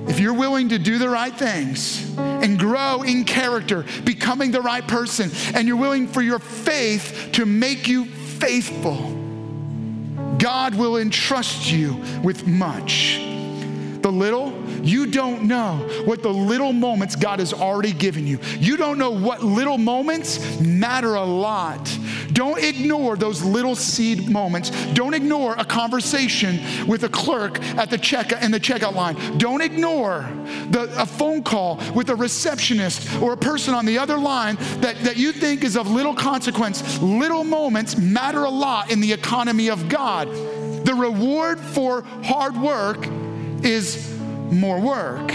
if 0.09 0.19
you're 0.19 0.33
willing 0.33 0.69
to 0.69 0.79
do 0.79 0.97
the 0.97 1.07
right 1.07 1.33
things 1.33 2.11
and 2.41 2.57
grow 2.59 3.03
in 3.03 3.23
character, 3.23 3.85
becoming 4.03 4.51
the 4.51 4.61
right 4.61 4.87
person, 4.87 5.31
and 5.55 5.67
you're 5.67 5.77
willing 5.77 6.07
for 6.07 6.21
your 6.21 6.39
faith 6.39 7.29
to 7.33 7.45
make 7.45 7.87
you 7.87 8.05
faithful, 8.05 9.17
God 10.37 10.75
will 10.75 10.97
entrust 10.97 11.71
you 11.71 12.01
with 12.23 12.47
much. 12.47 13.19
The 14.01 14.11
little, 14.11 14.51
you 14.81 15.05
don't 15.05 15.43
know 15.43 15.77
what 16.05 16.23
the 16.23 16.33
little 16.33 16.73
moments 16.73 17.15
God 17.15 17.39
has 17.39 17.53
already 17.53 17.93
given 17.93 18.25
you. 18.25 18.39
You 18.59 18.77
don't 18.77 18.97
know 18.97 19.11
what 19.11 19.43
little 19.43 19.77
moments 19.77 20.59
matter 20.59 21.15
a 21.15 21.23
lot. 21.23 21.97
Don't 22.33 22.63
ignore 22.63 23.15
those 23.15 23.43
little 23.43 23.75
seed 23.75 24.29
moments. 24.29 24.71
Don't 24.93 25.13
ignore 25.13 25.53
a 25.57 25.65
conversation 25.65 26.87
with 26.87 27.03
a 27.03 27.09
clerk 27.09 27.61
at 27.77 27.89
the 27.89 27.97
check 27.97 28.31
in 28.31 28.51
the 28.51 28.59
checkout 28.59 28.95
line. 28.95 29.15
Don't 29.37 29.61
ignore 29.61 30.21
the, 30.69 30.91
a 30.97 31.05
phone 31.05 31.43
call 31.43 31.79
with 31.93 32.09
a 32.09 32.15
receptionist 32.15 33.21
or 33.21 33.33
a 33.33 33.37
person 33.37 33.73
on 33.73 33.85
the 33.85 33.97
other 33.97 34.17
line 34.17 34.55
that, 34.79 34.97
that 35.03 35.17
you 35.17 35.31
think 35.31 35.63
is 35.63 35.75
of 35.75 35.89
little 35.89 36.15
consequence. 36.15 36.99
Little 37.01 37.43
moments 37.43 37.97
matter 37.97 38.43
a 38.43 38.49
lot 38.49 38.91
in 38.91 39.01
the 39.01 39.11
economy 39.11 39.69
of 39.69 39.89
God. 39.89 40.27
The 40.85 40.95
reward 40.95 41.59
for 41.59 42.01
hard 42.23 42.57
work 42.57 43.07
is 43.63 44.11
more 44.51 44.79
work 44.79 45.31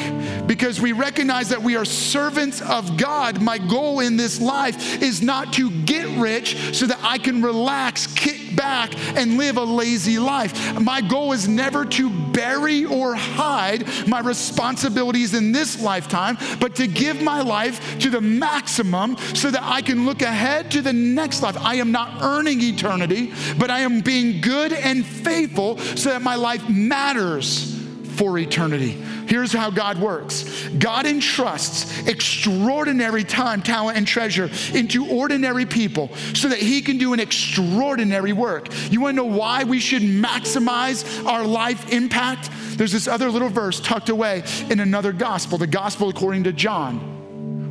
because 0.46 0.80
we 0.80 0.92
recognize 0.92 1.48
that 1.48 1.62
we 1.62 1.76
are 1.76 1.84
servants 1.84 2.60
of 2.60 2.96
God. 2.96 3.40
My 3.40 3.58
goal 3.58 4.00
in 4.00 4.16
this 4.16 4.40
life 4.40 5.02
is 5.02 5.22
not 5.22 5.52
to 5.54 5.70
get 5.70 6.06
rich 6.18 6.76
so 6.76 6.86
that 6.86 6.98
I 7.02 7.18
can 7.18 7.42
relax, 7.42 8.06
kick 8.06 8.54
back, 8.56 8.94
and 9.16 9.38
live 9.38 9.56
a 9.56 9.64
lazy 9.64 10.18
life. 10.18 10.78
My 10.80 11.00
goal 11.00 11.32
is 11.32 11.48
never 11.48 11.84
to 11.84 12.10
bury 12.10 12.84
or 12.84 13.14
hide 13.14 13.86
my 14.06 14.20
responsibilities 14.20 15.34
in 15.34 15.52
this 15.52 15.80
lifetime, 15.80 16.36
but 16.60 16.76
to 16.76 16.86
give 16.86 17.22
my 17.22 17.40
life 17.40 17.98
to 18.00 18.10
the 18.10 18.20
maximum 18.20 19.16
so 19.34 19.50
that 19.50 19.62
I 19.62 19.82
can 19.82 20.04
look 20.04 20.22
ahead 20.22 20.70
to 20.72 20.82
the 20.82 20.92
next 20.92 21.42
life. 21.42 21.56
I 21.58 21.76
am 21.76 21.90
not 21.90 22.22
earning 22.22 22.60
eternity, 22.60 23.32
but 23.58 23.70
I 23.70 23.80
am 23.80 24.00
being 24.00 24.40
good 24.40 24.72
and 24.72 25.04
faithful 25.04 25.78
so 25.78 26.10
that 26.10 26.22
my 26.22 26.36
life 26.36 26.68
matters 26.68 27.75
for 28.16 28.38
eternity. 28.38 28.92
Here's 29.26 29.52
how 29.52 29.70
God 29.70 29.98
works 29.98 30.68
God 30.78 31.06
entrusts 31.06 32.06
extraordinary 32.06 33.24
time, 33.24 33.62
talent, 33.62 33.98
and 33.98 34.06
treasure 34.06 34.50
into 34.72 35.06
ordinary 35.08 35.66
people 35.66 36.14
so 36.34 36.48
that 36.48 36.58
He 36.58 36.82
can 36.82 36.98
do 36.98 37.12
an 37.12 37.20
extraordinary 37.20 38.32
work. 38.32 38.68
You 38.90 39.00
wanna 39.00 39.14
know 39.14 39.24
why 39.24 39.64
we 39.64 39.80
should 39.80 40.02
maximize 40.02 41.24
our 41.26 41.44
life 41.44 41.92
impact? 41.92 42.50
There's 42.76 42.92
this 42.92 43.08
other 43.08 43.30
little 43.30 43.48
verse 43.48 43.80
tucked 43.80 44.08
away 44.08 44.42
in 44.70 44.80
another 44.80 45.12
gospel, 45.12 45.58
the 45.58 45.66
gospel 45.66 46.08
according 46.08 46.44
to 46.44 46.52
John 46.52 47.16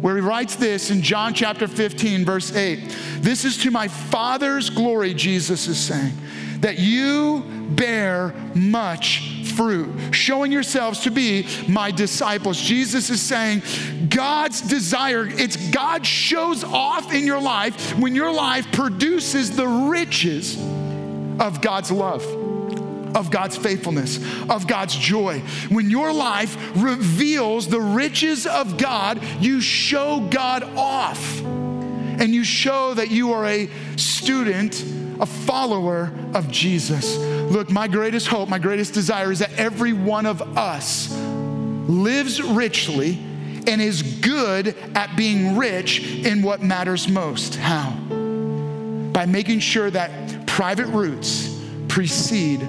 where 0.01 0.15
he 0.15 0.21
writes 0.21 0.55
this 0.55 0.91
in 0.91 1.01
John 1.01 1.33
chapter 1.33 1.67
15, 1.67 2.25
verse 2.25 2.55
8. 2.55 2.95
This 3.21 3.43
is 3.43 3.57
to 3.63 3.71
my 3.71 3.87
Father's 3.87 4.69
glory, 4.69 5.15
Jesus 5.15 5.67
is 5.67 5.79
saying, 5.79 6.13
that 6.59 6.77
you 6.77 7.43
bear 7.71 8.35
much 8.53 9.44
fruit, 9.55 10.13
showing 10.13 10.51
yourselves 10.51 11.01
to 11.01 11.11
be 11.11 11.47
my 11.67 11.91
disciples. 11.91 12.59
Jesus 12.59 13.09
is 13.09 13.21
saying, 13.21 13.61
God's 14.09 14.61
desire, 14.61 15.25
it's 15.27 15.57
God 15.71 16.05
shows 16.05 16.63
off 16.63 17.13
in 17.13 17.25
your 17.25 17.41
life 17.41 17.97
when 17.97 18.15
your 18.15 18.31
life 18.31 18.71
produces 18.71 19.55
the 19.55 19.67
riches 19.67 20.57
of 21.39 21.61
God's 21.61 21.91
love 21.91 22.23
of 23.15 23.31
God's 23.31 23.55
faithfulness, 23.55 24.17
of 24.49 24.67
God's 24.67 24.93
joy. 24.93 25.39
When 25.69 25.89
your 25.89 26.11
life 26.11 26.57
reveals 26.75 27.67
the 27.69 27.79
riches 27.79 28.45
of 28.45 28.77
God, 28.77 29.23
you 29.39 29.61
show 29.61 30.27
God 30.29 30.63
off 30.75 31.41
and 31.41 32.33
you 32.33 32.43
show 32.43 32.93
that 32.93 33.11
you 33.11 33.31
are 33.31 33.45
a 33.45 33.69
student, 33.95 34.83
a 35.19 35.25
follower 35.25 36.11
of 36.33 36.49
Jesus. 36.51 37.17
Look, 37.17 37.69
my 37.69 37.87
greatest 37.87 38.27
hope, 38.27 38.49
my 38.49 38.59
greatest 38.59 38.93
desire 38.93 39.31
is 39.31 39.39
that 39.39 39.53
every 39.53 39.93
one 39.93 40.25
of 40.25 40.41
us 40.57 41.11
lives 41.87 42.41
richly 42.41 43.19
and 43.67 43.81
is 43.81 44.01
good 44.01 44.75
at 44.95 45.15
being 45.15 45.57
rich 45.57 46.25
in 46.25 46.41
what 46.41 46.61
matters 46.61 47.07
most. 47.07 47.55
How? 47.55 47.91
By 49.11 49.25
making 49.25 49.59
sure 49.59 49.89
that 49.89 50.47
private 50.47 50.87
roots 50.87 51.51
precede 51.87 52.61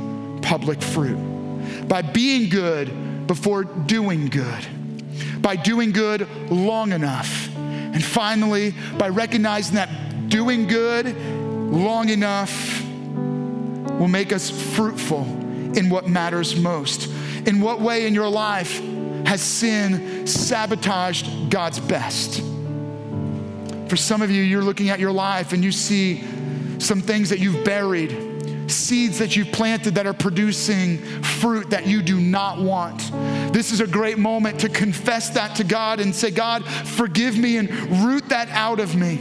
public 0.43 0.81
fruit. 0.81 1.19
By 1.89 2.03
being 2.03 2.49
good 2.49 3.27
before 3.27 3.65
doing 3.65 4.27
good. 4.27 4.67
By 5.41 5.57
doing 5.57 5.93
good 5.93 6.29
long 6.51 6.93
enough. 6.93 7.55
And 7.57 8.05
finally, 8.05 8.75
by 8.99 9.09
recognizing 9.09 9.77
that 9.77 10.29
doing 10.29 10.67
good 10.67 11.07
long 11.71 12.09
enough 12.09 12.83
will 12.85 14.09
make 14.09 14.33
us 14.33 14.51
fruitful 14.75 15.23
in 15.77 15.89
what 15.91 16.09
matters 16.09 16.57
most. 16.57 17.09
In 17.47 17.61
what 17.61 17.81
way 17.81 18.07
in 18.07 18.15
your 18.15 18.29
life 18.29 18.81
has 19.27 19.41
sin 19.41 20.27
sabotaged 20.27 21.51
God's 21.51 21.81
best? 21.81 22.43
For 23.89 23.97
some 23.97 24.23
of 24.23 24.31
you, 24.31 24.43
you're 24.43 24.63
looking 24.63 24.91
at 24.91 24.99
your 24.99 25.13
life 25.13 25.53
and 25.53 25.63
you 25.63 25.73
see 25.73 26.25
some 26.79 27.01
things 27.01 27.31
that 27.31 27.39
you've 27.39 27.65
buried 27.65 28.35
seeds 28.71 29.19
that 29.19 29.37
you've 29.37 29.53
planted 29.53 29.95
that 29.95 30.07
are 30.07 30.13
producing 30.13 30.99
fruit 31.23 31.71
that 31.71 31.87
you 31.87 32.03
do 32.03 32.21
not 32.21 32.59
want. 32.59 33.11
This 33.53 33.73
is 33.73 33.81
a 33.81 33.87
great 33.87 34.19
moment 34.19 34.61
to 34.61 34.69
confess 34.69 35.31
that 35.31 35.57
to 35.57 35.65
God 35.65 36.01
and 36.01 36.15
say, 36.15 36.31
God, 36.31 36.65
forgive 36.65 37.39
me 37.39 37.59
and 37.59 37.71
root 38.05 38.29
that 38.29 38.49
out 38.51 38.81
of 38.81 38.97
me. 38.97 39.21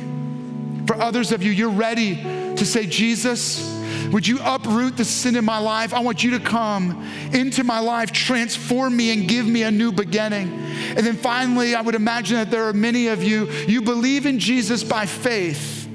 For 0.87 0.95
others 0.95 1.31
of 1.31 1.43
you, 1.43 1.51
you're 1.51 1.69
ready 1.69 2.15
to 2.55 2.65
say, 2.65 2.85
Jesus, 2.85 3.73
would 4.11 4.27
you 4.27 4.39
uproot 4.43 4.97
the 4.97 5.05
sin 5.05 5.35
in 5.35 5.45
my 5.45 5.57
life? 5.57 5.93
I 5.93 5.99
want 5.99 6.23
you 6.23 6.31
to 6.31 6.39
come 6.39 7.07
into 7.33 7.63
my 7.63 7.79
life, 7.79 8.11
transform 8.11 8.95
me, 8.95 9.11
and 9.11 9.27
give 9.27 9.45
me 9.47 9.63
a 9.63 9.71
new 9.71 9.91
beginning. 9.91 10.47
And 10.49 10.99
then 10.99 11.15
finally, 11.15 11.75
I 11.75 11.81
would 11.81 11.95
imagine 11.95 12.37
that 12.37 12.51
there 12.51 12.67
are 12.67 12.73
many 12.73 13.07
of 13.07 13.23
you, 13.23 13.49
you 13.67 13.81
believe 13.81 14.25
in 14.25 14.39
Jesus 14.39 14.83
by 14.83 15.05
faith 15.05 15.85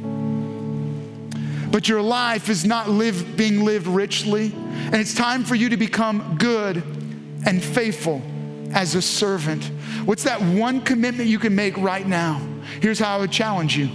but 1.71 1.89
your 1.89 2.03
life 2.03 2.49
is 2.49 2.65
not 2.65 2.89
live, 2.89 3.37
being 3.37 3.65
lived 3.65 3.87
richly. 3.87 4.53
And 4.55 4.97
it's 4.97 5.15
time 5.15 5.45
for 5.45 5.55
you 5.55 5.69
to 5.69 5.77
become 5.77 6.37
good 6.39 6.83
and 7.47 7.63
faithful 7.63 8.23
as 8.73 8.95
a 8.95 9.03
servant. 9.03 9.65
What's 10.05 10.25
that 10.25 10.41
one 10.43 10.81
commitment 10.81 11.29
you 11.29 11.39
can 11.39 11.55
make 11.55 11.77
right 11.77 12.07
now? 12.07 12.41
Here's 12.81 12.99
how 12.99 13.17
I 13.17 13.21
would 13.21 13.33
challenge 13.33 13.77
you 13.77 13.89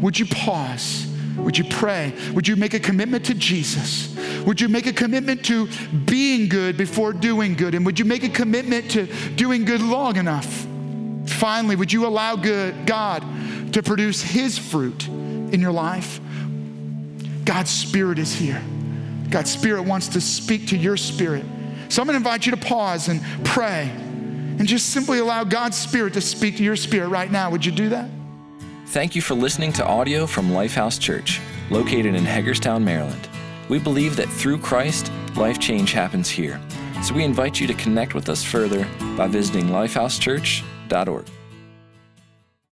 Would 0.00 0.18
you 0.18 0.26
pause? 0.26 1.06
Would 1.36 1.56
you 1.56 1.64
pray? 1.64 2.12
Would 2.34 2.46
you 2.48 2.56
make 2.56 2.74
a 2.74 2.80
commitment 2.80 3.26
to 3.26 3.34
Jesus? 3.34 4.16
Would 4.44 4.60
you 4.60 4.68
make 4.68 4.86
a 4.86 4.92
commitment 4.92 5.44
to 5.46 5.68
being 6.04 6.48
good 6.48 6.76
before 6.76 7.12
doing 7.12 7.54
good? 7.54 7.74
And 7.74 7.84
would 7.86 7.98
you 7.98 8.04
make 8.04 8.24
a 8.24 8.28
commitment 8.28 8.90
to 8.92 9.06
doing 9.34 9.64
good 9.64 9.82
long 9.82 10.16
enough? 10.16 10.66
Finally, 11.26 11.76
would 11.76 11.92
you 11.92 12.06
allow 12.06 12.36
good, 12.36 12.86
God 12.86 13.24
to 13.72 13.82
produce 13.82 14.22
His 14.22 14.58
fruit 14.58 15.06
in 15.08 15.60
your 15.60 15.72
life? 15.72 16.20
God's 17.44 17.70
Spirit 17.70 18.18
is 18.18 18.32
here. 18.32 18.62
God's 19.30 19.50
Spirit 19.50 19.82
wants 19.82 20.08
to 20.08 20.20
speak 20.20 20.68
to 20.68 20.76
your 20.76 20.96
spirit. 20.96 21.44
So 21.88 22.02
I'm 22.02 22.06
going 22.06 22.14
to 22.14 22.16
invite 22.16 22.46
you 22.46 22.52
to 22.52 22.58
pause 22.58 23.08
and 23.08 23.20
pray 23.44 23.90
and 23.90 24.66
just 24.66 24.90
simply 24.90 25.18
allow 25.18 25.44
God's 25.44 25.76
Spirit 25.76 26.14
to 26.14 26.20
speak 26.20 26.56
to 26.58 26.62
your 26.62 26.76
spirit 26.76 27.08
right 27.08 27.30
now. 27.30 27.50
Would 27.50 27.64
you 27.64 27.72
do 27.72 27.88
that? 27.90 28.08
Thank 28.90 29.14
you 29.14 29.22
for 29.22 29.34
listening 29.34 29.72
to 29.74 29.86
audio 29.86 30.26
from 30.26 30.50
Lifehouse 30.50 30.98
Church, 30.98 31.40
located 31.70 32.16
in 32.16 32.24
Hagerstown, 32.24 32.84
Maryland. 32.84 33.28
We 33.68 33.78
believe 33.78 34.16
that 34.16 34.28
through 34.28 34.58
Christ, 34.58 35.12
life 35.36 35.60
change 35.60 35.92
happens 35.92 36.28
here. 36.28 36.60
So 37.00 37.14
we 37.14 37.22
invite 37.22 37.60
you 37.60 37.68
to 37.68 37.74
connect 37.74 38.14
with 38.14 38.28
us 38.28 38.42
further 38.42 38.84
by 39.16 39.28
visiting 39.28 39.66
lifehousechurch.org. 39.66 41.24